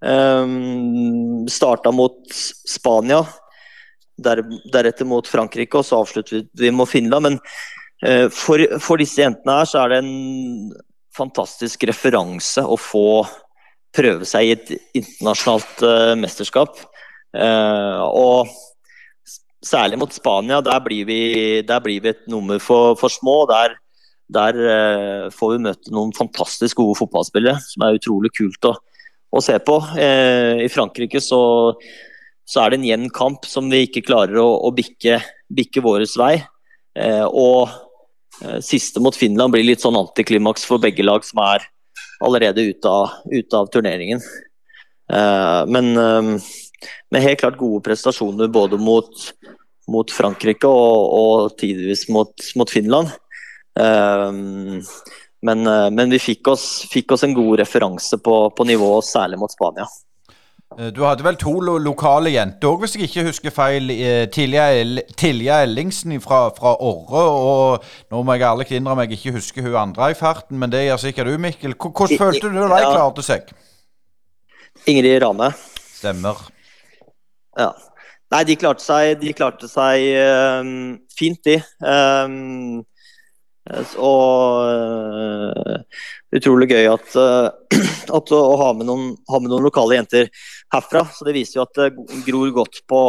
Um, 0.02 1.46
Starta 1.50 1.94
mot 1.94 2.18
Spania, 2.34 3.22
der, 4.18 4.42
deretter 4.74 5.06
mot 5.06 5.28
Frankrike, 5.30 5.78
og 5.78 5.86
så 5.86 6.02
avsluttet 6.02 6.50
vi 6.58 6.74
mot 6.74 6.90
Finland. 6.90 7.30
Men 7.30 7.40
for, 8.30 8.62
for, 8.78 9.02
disse 9.02 9.24
jentene 9.24 9.56
her 9.58 9.66
så 9.66 9.80
er 9.82 9.90
det 9.90 9.98
en 10.04 10.74
fantastisk 11.18 11.88
referanse 11.90 12.62
å 12.62 12.78
få 12.78 13.26
prøve 13.98 14.28
seg 14.28 14.48
i 14.48 14.54
et 14.56 14.72
internasjonalt 14.98 15.84
uh, 15.86 16.14
mesterskap. 16.20 16.80
Uh, 17.36 18.04
og 18.08 18.52
særlig 19.66 20.00
mot 20.00 20.14
Spania, 20.14 20.62
der 20.66 20.82
blir 20.86 21.08
vi, 21.10 21.22
der 21.68 21.84
blir 21.84 22.04
vi 22.04 22.14
et 22.14 22.26
nummer 22.32 22.62
for, 22.64 22.96
for 23.00 23.14
små. 23.14 23.40
Der, 23.50 23.78
der 24.34 24.60
uh, 24.60 25.24
får 25.34 25.56
vi 25.56 25.64
møte 25.70 25.96
noen 25.96 26.14
fantastisk 26.18 26.82
gode 26.82 27.00
fotballspillere, 27.02 27.58
som 27.64 27.88
er 27.88 27.98
utrolig 27.98 28.34
kult 28.38 28.70
å, 28.70 28.76
å 29.34 29.44
se 29.44 29.58
på. 29.64 29.80
I 29.98 30.70
Frankrike 30.72 31.22
så, 31.24 31.42
så, 32.46 32.62
er 32.62 32.72
det 32.72 32.82
en 32.82 32.92
jevn 32.92 33.10
kamp 33.16 33.50
som 33.50 33.68
vi 33.72 33.86
ikke 33.88 34.06
klarer 34.08 34.40
å, 34.44 34.48
å 34.68 34.72
bikke, 34.76 35.20
bikke 35.54 35.84
vår 35.84 36.08
vei. 36.20 36.36
og 37.28 37.87
siste 38.62 39.02
mot 39.02 39.16
Finland 39.18 39.54
blir 39.54 39.66
litt 39.66 39.82
sånn 39.82 39.98
antiklimaks 39.98 40.66
for 40.68 40.82
begge 40.82 41.06
lag 41.06 41.26
som 41.26 41.42
er 41.42 41.66
allerede 42.24 42.66
ute 42.70 42.90
av, 42.90 43.16
ute 43.32 43.58
av 43.58 43.70
turneringen. 43.74 44.22
men 45.74 45.88
med 45.96 47.24
helt 47.24 47.40
klart 47.40 47.58
gode 47.58 47.82
prestasjoner 47.86 48.50
både 48.54 48.78
mot, 48.78 49.10
mot 49.90 50.12
Frankrike 50.12 50.70
og, 50.70 51.14
og 51.18 51.58
tidvis 51.58 52.08
mot, 52.14 52.34
mot 52.60 52.70
Finland. 52.70 53.14
Men, 55.42 55.68
eh, 55.68 55.90
men, 55.92 56.10
vi 56.10 56.20
fikk 56.20 56.48
oss, 56.48 56.66
fikk 56.92 57.12
oss, 57.12 57.24
en 57.24 57.36
god 57.38 57.60
referanse 57.62 58.18
på, 58.24 58.36
på 58.58 58.66
nivå, 58.66 58.90
særlig 59.06 59.40
mot 59.42 59.54
Spania. 59.54 59.86
Eh, 60.78 60.92
du 60.94 61.02
hadde 61.08 61.26
vel 61.26 61.38
to 61.42 61.56
lo 61.64 61.78
lokale 61.82 62.30
jenter 62.30 62.70
òg, 62.70 62.84
hvis 62.84 62.96
jeg 62.96 63.08
ikke 63.10 63.26
husker 63.32 63.54
feil. 63.54 63.90
Eh, 63.94 64.28
Tilja 64.30 65.62
Ellingsen 65.64 66.14
fra, 66.22 66.48
fra 66.58 66.76
Orre. 66.78 67.24
Og 67.24 67.88
nå 68.14 68.22
må 68.22 68.38
jeg 68.38 68.46
ærlig 68.46 68.70
innrømme 68.78 69.08
jeg 69.08 69.18
ikke 69.18 69.38
husker 69.40 69.66
hun 69.66 69.80
andre 69.88 70.12
i 70.14 70.18
farten, 70.18 70.60
men 70.60 70.72
det 70.72 70.86
gjør 70.86 71.02
sikkert 71.08 71.32
du, 71.32 71.38
Mikkel. 71.42 71.74
Hvordan 71.74 72.22
følte 72.22 72.54
du 72.54 72.62
da 72.62 72.70
de 72.70 72.92
klarte 72.94 73.26
seg? 73.26 73.50
Ingrid 74.86 75.24
Rane. 75.24 75.50
Stemmer. 75.98 76.46
Ja. 77.58 77.72
Nei, 78.30 78.44
de 78.44 78.58
klarte 78.60 78.84
seg, 78.84 79.16
de 79.22 79.32
klarte 79.34 79.70
seg 79.72 80.04
uh, 80.20 80.70
fint, 81.18 81.40
de. 81.48 81.58
Um, 81.80 82.84
og 84.02 84.68
uh, 84.68 86.02
utrolig 86.36 86.70
gøy 86.72 86.88
at, 86.92 87.16
uh, 87.18 87.50
at 88.18 88.34
å 88.36 88.42
ha 88.62 88.72
med, 88.78 88.88
noen, 88.90 89.12
ha 89.30 89.42
med, 89.42 89.52
noen, 89.52 89.66
lokale 89.68 90.00
jenter 90.00 90.30
herfra. 90.74 91.06
Så 91.14 91.28
det 91.28 91.36
viser 91.38 91.60
jo 91.60 91.66
at 91.68 91.80
det 91.80 92.22
gror 92.28 92.54
godt 92.56 92.84
på, 92.90 93.02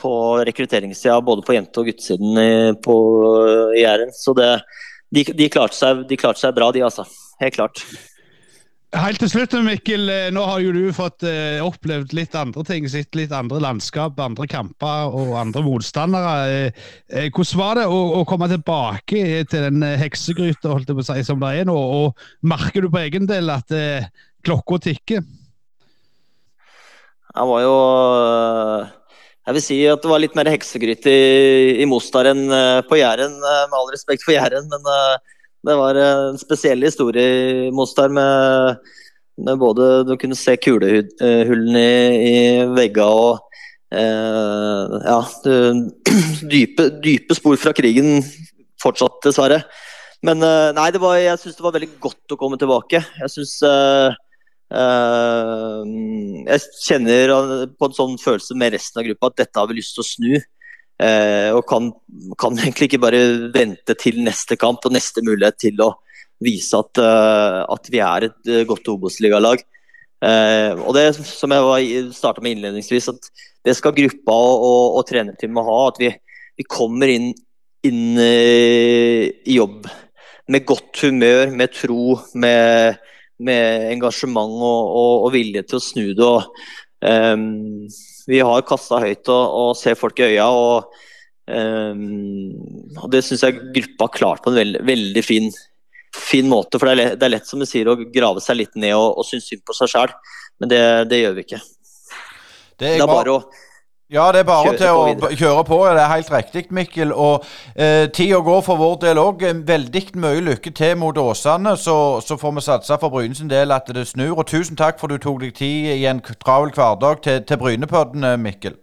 på 0.00 0.14
rekrutteringssida 0.48 1.20
både 1.24 1.46
på 1.46 1.56
jente- 1.58 1.82
og 1.82 1.90
guttesiden 1.90 2.40
i, 2.42 2.54
i 3.78 3.84
Jæren. 3.84 4.14
Så 4.16 4.36
det, 4.38 4.54
de, 5.12 5.26
de, 5.28 5.50
klarte 5.52 5.78
seg, 5.78 6.06
de 6.08 6.20
klarte 6.20 6.44
seg 6.44 6.56
bra, 6.56 6.72
de 6.74 6.84
altså. 6.88 7.06
Helt 7.42 7.58
klart. 7.58 7.84
Helt 8.92 9.22
til 9.22 9.30
slutt, 9.32 9.54
Mikkel. 9.64 10.02
Eh, 10.12 10.26
nå 10.36 10.42
har 10.44 10.58
jo 10.60 10.72
du 10.76 10.82
fått 10.92 11.24
eh, 11.24 11.62
opplevd 11.64 12.10
litt 12.12 12.34
andre 12.36 12.60
ting. 12.68 12.84
Sett 12.92 13.16
litt 13.16 13.30
andre 13.32 13.56
landskap, 13.64 14.20
andre 14.20 14.44
kamper 14.50 15.14
og 15.16 15.30
andre 15.40 15.62
motstandere. 15.64 16.34
Eh, 16.52 16.82
eh 17.08 17.30
hvordan 17.32 17.60
var 17.62 17.80
det 17.80 17.86
å, 17.88 18.02
å, 18.18 18.26
komme 18.28 18.50
tilbake 18.52 19.22
til 19.48 19.64
den 19.64 19.80
eh, 19.86 19.96
heksegryta 19.96 20.74
holdt 20.74 20.92
jeg 20.92 20.98
på 20.98 21.06
å 21.06 21.08
si, 21.08 21.24
som 21.24 21.40
det 21.40 21.54
er 21.62 21.70
nå? 21.70 21.78
Og 22.02 22.20
merker 22.44 22.84
du 22.84 22.90
på 22.92 23.00
egen 23.00 23.24
del 23.30 23.48
at 23.54 23.72
eh, 23.72 24.12
klokka 24.44 24.82
tikker? 24.90 25.24
Det 27.32 27.48
var 27.48 27.64
jo 27.64 27.76
Jeg 29.48 29.56
vil 29.56 29.64
si 29.64 29.82
at 29.88 30.04
det 30.04 30.10
var 30.12 30.20
litt 30.20 30.36
mer 30.36 30.52
heksegryte 30.52 31.08
i, 31.08 31.78
i 31.80 31.88
Mostar 31.88 32.28
enn 32.28 32.44
på 32.84 33.00
Jæren, 33.00 33.40
med 33.40 33.78
all 33.78 33.88
respekt 33.94 34.28
for 34.28 34.36
Jæren. 34.36 34.68
men 34.68 34.92
det 35.62 35.76
var 35.78 35.98
en 35.98 36.38
spesiell 36.40 36.82
historie 36.82 37.70
Mostar 37.74 38.10
med, 38.10 38.80
med 39.38 39.60
både 39.60 40.02
Du 40.08 40.16
kunne 40.18 40.38
se 40.38 40.56
kulehullene 40.58 41.82
i, 41.82 42.32
i 42.32 42.66
veggene 42.74 43.06
og 43.06 43.54
eh, 43.94 44.96
Ja, 45.06 45.20
dype, 46.52 46.88
dype, 47.04 47.38
spor 47.38 47.60
fra 47.60 47.74
krigen 47.76 48.20
fortsatt, 48.82 49.20
dessverre. 49.22 49.60
Men 50.26 50.42
eh, 50.42 50.72
nei, 50.74 50.88
var, 51.02 51.16
jeg 51.20 51.38
syns 51.38 51.58
det 51.58 51.64
var 51.64 51.74
veldig 51.76 51.92
godt 52.02 52.34
å 52.34 52.38
komme 52.40 52.58
tilbake. 52.58 53.02
Jeg 53.20 53.30
syns 53.30 53.54
eh, 53.66 54.16
eh, 54.74 55.92
Jeg 56.48 56.64
kjenner 56.88 57.34
på 57.76 57.88
en 57.88 57.96
sånn 57.96 58.18
følelse 58.22 58.58
med 58.58 58.74
resten 58.74 59.02
av 59.02 59.06
gruppa 59.06 59.30
at 59.30 59.38
dette 59.44 59.62
har 59.62 59.70
vi 59.70 59.78
lyst 59.78 59.94
til 59.98 60.02
å 60.02 60.10
snu. 60.10 60.34
Eh, 61.00 61.50
og 61.54 61.64
kan, 61.68 61.90
kan, 62.40 62.58
egentlig 62.62 62.90
ikke 62.90 63.02
bare 63.02 63.22
vente 63.54 63.96
til 63.98 64.20
neste 64.24 64.58
kamp 64.60 64.84
og 64.86 64.94
neste 64.94 65.24
mulighet 65.24 65.60
til 65.64 65.84
å 65.84 65.92
vise 66.42 66.74
at, 66.74 66.98
uh, 66.98 67.62
at 67.70 67.86
vi 67.86 68.00
er 68.02 68.24
et 68.26 68.50
uh, 68.50 68.64
godt 68.66 68.88
Obos-ligalag. 68.90 69.62
Og 70.22 70.92
det 70.94 71.16
som 71.26 71.50
jeg 71.50 72.02
starta 72.14 72.42
med 72.42 72.54
innledningsvis, 72.54 73.08
at 73.10 73.24
det 73.66 73.72
skal 73.74 73.94
gruppa 73.96 74.34
og, 74.34 74.66
og, 74.66 74.98
og 75.00 75.06
trenerteamet 75.08 75.66
ha. 75.66 75.78
At 75.90 75.98
vi, 75.98 76.10
vi 76.60 76.66
kommer 76.70 77.10
inn, 77.10 77.32
inn 77.82 78.20
i 78.22 79.56
jobb 79.56 79.88
med 80.52 80.66
godt 80.66 81.02
humør, 81.02 81.50
med 81.50 81.74
tro, 81.74 82.18
med, 82.34 83.00
med 83.42 83.88
engasjement 83.92 84.54
og, 84.62 84.94
og, 84.94 85.28
vilje 85.34 85.64
til 85.66 85.78
å 85.78 85.84
snu 85.84 86.06
det. 86.14 86.28
og 86.28 86.48
Um, 87.02 87.88
vi 88.30 88.38
har 88.38 88.62
kassa 88.66 89.00
høyt 89.02 89.26
og, 89.32 89.56
og 89.58 89.72
ser 89.78 89.98
folk 89.98 90.20
i 90.22 90.28
øya. 90.30 90.46
og, 90.46 90.94
um, 91.50 92.54
og 93.02 93.10
Det 93.12 93.24
syns 93.26 93.44
jeg 93.46 93.58
gruppa 93.74 94.08
har 94.08 94.16
klart 94.18 94.44
på 94.44 94.52
en 94.52 94.60
veld, 94.60 94.80
veldig 94.86 95.24
fin, 95.26 95.50
fin 96.14 96.48
måte. 96.50 96.78
for 96.78 96.88
det 96.88 96.94
er, 96.94 97.00
lett, 97.02 97.18
det 97.18 97.28
er, 97.28 97.34
lett, 97.36 97.50
som 97.50 97.62
du 97.62 97.66
sier, 97.68 97.90
å 97.90 97.98
grave 98.14 98.44
seg 98.44 98.60
litt 98.60 98.78
ned 98.78 98.94
og, 98.94 99.18
og 99.18 99.28
synes 99.28 99.50
synd 99.50 99.66
på 99.66 99.76
seg 99.76 99.92
sjæl, 99.94 100.16
men 100.62 100.72
det, 100.72 100.82
det, 101.10 101.22
gjør 101.24 101.36
vi 101.38 101.46
ikke. 101.48 101.62
Det 102.78 102.88
er, 102.88 102.96
det 102.96 103.04
er 103.04 103.10
bare 103.10 103.36
å 103.36 103.42
ja, 104.12 104.32
det 104.32 104.42
er 104.42 104.44
bare 104.44 104.72
til 104.76 104.90
å 104.92 105.04
videre. 105.08 105.36
kjøre 105.40 105.64
på. 105.64 105.76
Det 105.88 106.00
er 106.02 106.10
helt 106.10 106.32
riktig, 106.34 106.66
Mikkel. 106.76 107.12
Og 107.16 107.46
eh, 107.72 108.10
tida 108.12 108.42
går 108.44 108.60
for 108.66 108.76
vår 108.76 108.98
del 109.06 109.20
òg. 109.22 109.44
Veldig 109.66 110.02
mye 110.20 110.42
lykke 110.50 110.72
til 110.76 110.98
mot 111.00 111.16
Åsane. 111.16 111.72
Så, 111.80 111.94
så 112.20 112.36
får 112.36 112.52
vi 112.58 112.64
satse 112.66 112.98
for 113.00 113.08
Brynes 113.08 113.40
del 113.48 113.72
at 113.72 113.88
det 113.88 114.04
snur. 114.10 114.34
Og 114.36 114.44
tusen 114.46 114.76
takk 114.76 115.00
for 115.00 115.08
du 115.08 115.16
tok 115.16 115.40
deg 115.40 115.54
tid 115.56 115.94
i 115.94 116.04
en 116.10 116.20
travel 116.20 116.74
hverdag 116.76 117.22
til, 117.24 117.40
til 117.48 117.60
Brynepodden, 117.62 118.24
eh, 118.28 118.36
Mikkel. 118.36 118.76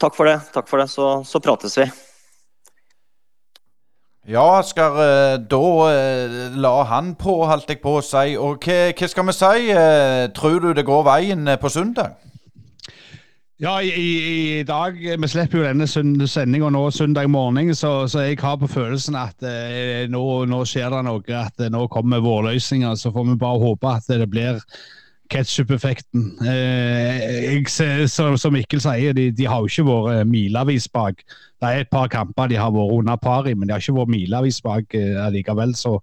Takk 0.00 0.16
for 0.16 0.32
det. 0.32 0.38
Takk 0.54 0.72
for 0.72 0.80
det. 0.80 0.88
Så, 0.88 1.10
så 1.28 1.42
prates 1.44 1.76
vi. 1.76 1.90
Ja, 4.30 4.62
skal 4.64 4.96
uh, 4.96 5.36
da 5.44 5.60
uh, 5.60 6.56
la 6.56 6.72
han 6.88 7.12
på, 7.20 7.36
holdt 7.44 7.68
jeg 7.68 7.84
på 7.84 7.98
å 7.98 8.02
si. 8.04 8.32
Og 8.40 8.64
hva, 8.64 8.80
hva 8.96 9.12
skal 9.12 9.28
vi 9.28 9.36
si? 9.36 9.78
Tror 10.40 10.60
du 10.64 10.72
det 10.72 10.88
går 10.88 11.04
veien 11.12 11.56
på 11.60 11.68
søndag? 11.68 12.16
Ja, 13.60 13.82
i, 13.82 13.88
i, 13.90 14.62
dag 14.64 14.96
Vi 15.20 15.28
slipper 15.28 15.60
jo 15.60 15.64
denne 15.66 15.84
sendinga 15.84 16.70
nå 16.72 16.86
søndag 16.96 17.28
morgen, 17.28 17.74
så, 17.76 18.06
så, 18.08 18.22
jeg 18.24 18.38
har 18.40 18.56
på 18.56 18.70
følelsen 18.72 19.18
at 19.20 19.44
eh, 19.44 20.06
nå, 20.08 20.22
nå, 20.48 20.62
skjer 20.64 20.88
det 20.94 21.02
noe. 21.04 21.20
At 21.36 21.60
eh, 21.60 21.68
nå 21.68 21.82
kommer 21.92 22.24
vårløsninger. 22.24 22.96
Så 22.96 23.12
får 23.12 23.28
vi 23.28 23.36
bare 23.42 23.60
håpe 23.60 23.92
at 23.98 24.08
det 24.08 24.30
blir 24.32 24.62
ketsjup-effekten. 25.30 26.24
Eh, 26.40 27.60
som, 28.08 28.38
som 28.40 28.56
Mikkel 28.56 28.80
sier, 28.80 29.12
de, 29.12 29.28
de 29.28 29.50
har 29.52 29.60
jo 29.60 29.68
ikke 29.68 29.88
vært 29.90 30.32
milevis 30.32 30.88
bak. 30.88 31.20
Det 31.60 31.68
er 31.68 31.84
et 31.84 31.92
par 31.92 32.08
kamper 32.08 32.48
de 32.48 32.56
har 32.56 32.72
vært 32.72 32.96
under 32.96 33.20
par 33.20 33.44
i, 33.44 33.52
men 33.52 33.68
de 33.68 33.76
har 33.76 33.84
ikke 33.84 33.98
vært 34.00 34.16
milevis 34.16 34.64
bak 34.64 34.96
eh, 34.96 35.20
likevel. 35.36 35.76
Så, 35.76 35.98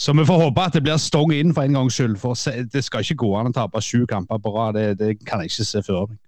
så 0.00 0.12
vi 0.18 0.24
får 0.26 0.40
håpe 0.40 0.64
at 0.66 0.74
det 0.74 0.82
blir 0.82 0.98
stong 0.98 1.32
inn 1.34 1.52
for 1.54 1.62
en 1.62 1.76
gangs 1.78 1.94
skyld. 1.94 2.16
For 2.18 2.34
det 2.72 2.84
skal 2.84 3.04
ikke 3.04 3.20
gå 3.22 3.32
an 3.38 3.52
å 3.52 3.54
tape 3.54 3.82
sju 3.84 4.04
kamper 4.10 4.40
på 4.42 4.54
rad. 4.56 4.74
Det, 4.74 4.98
det 4.98 5.12
kan 5.26 5.42
jeg 5.42 5.52
ikke 5.52 5.68
se 5.68 5.82
før 5.86 6.08
meg. 6.10 6.18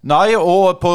Nei, 0.00 0.32
og 0.32 0.78
på, 0.80 0.90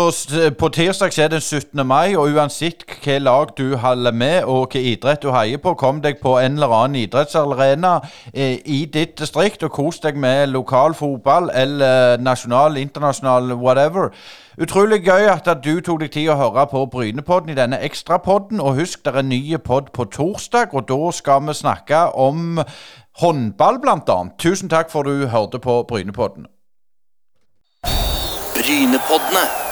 på 0.58 0.68
tirsdag 0.74 1.20
er 1.22 1.28
det 1.30 1.44
17. 1.44 1.86
mai, 1.86 2.16
og 2.18 2.34
uansett 2.34 2.82
hva 2.90 3.18
lag 3.22 3.52
du 3.54 3.76
holder 3.78 4.16
med 4.18 4.48
og 4.50 4.74
hva 4.74 4.82
idrett 4.82 5.22
du 5.22 5.28
heier 5.30 5.62
på, 5.62 5.76
kom 5.78 6.00
deg 6.02 6.18
på 6.24 6.32
en 6.42 6.56
eller 6.58 6.74
annen 6.74 7.04
idrettsarena 7.04 8.00
eh, 8.34 8.64
i 8.66 8.80
ditt 8.90 9.14
distrikt 9.22 9.62
og 9.62 9.76
kos 9.78 10.02
deg 10.02 10.18
med 10.18 10.50
lokal 10.56 10.98
fotball 10.98 11.52
eller 11.54 12.18
nasjonal, 12.18 12.82
internasjonal, 12.82 13.54
whatever. 13.62 14.10
Utrolig 14.58 15.04
gøy 15.06 15.30
at 15.36 15.54
du 15.62 15.76
tok 15.86 16.02
deg 16.02 16.16
tid 16.18 16.34
å 16.34 16.40
høre 16.42 16.66
på 16.74 16.88
Brynepodden 16.98 17.54
i 17.54 17.60
denne 17.62 17.84
ekstrapodden. 17.86 18.58
Og 18.58 18.82
husk, 18.82 19.06
det 19.06 19.14
er 19.14 19.30
nye 19.30 19.62
pod 19.62 19.94
på 19.94 20.10
torsdag, 20.18 20.74
og 20.74 20.90
da 20.90 21.14
skal 21.14 21.46
vi 21.46 21.54
snakke 21.62 22.08
om 22.10 22.58
håndball, 23.22 23.78
blant 23.86 24.10
annet. 24.10 24.40
Tusen 24.42 24.74
takk 24.74 24.90
for 24.90 25.06
du 25.06 25.28
hørte 25.30 25.62
på 25.62 25.84
Brynepodden. 25.86 26.50
Brynepoddene. 28.66 29.65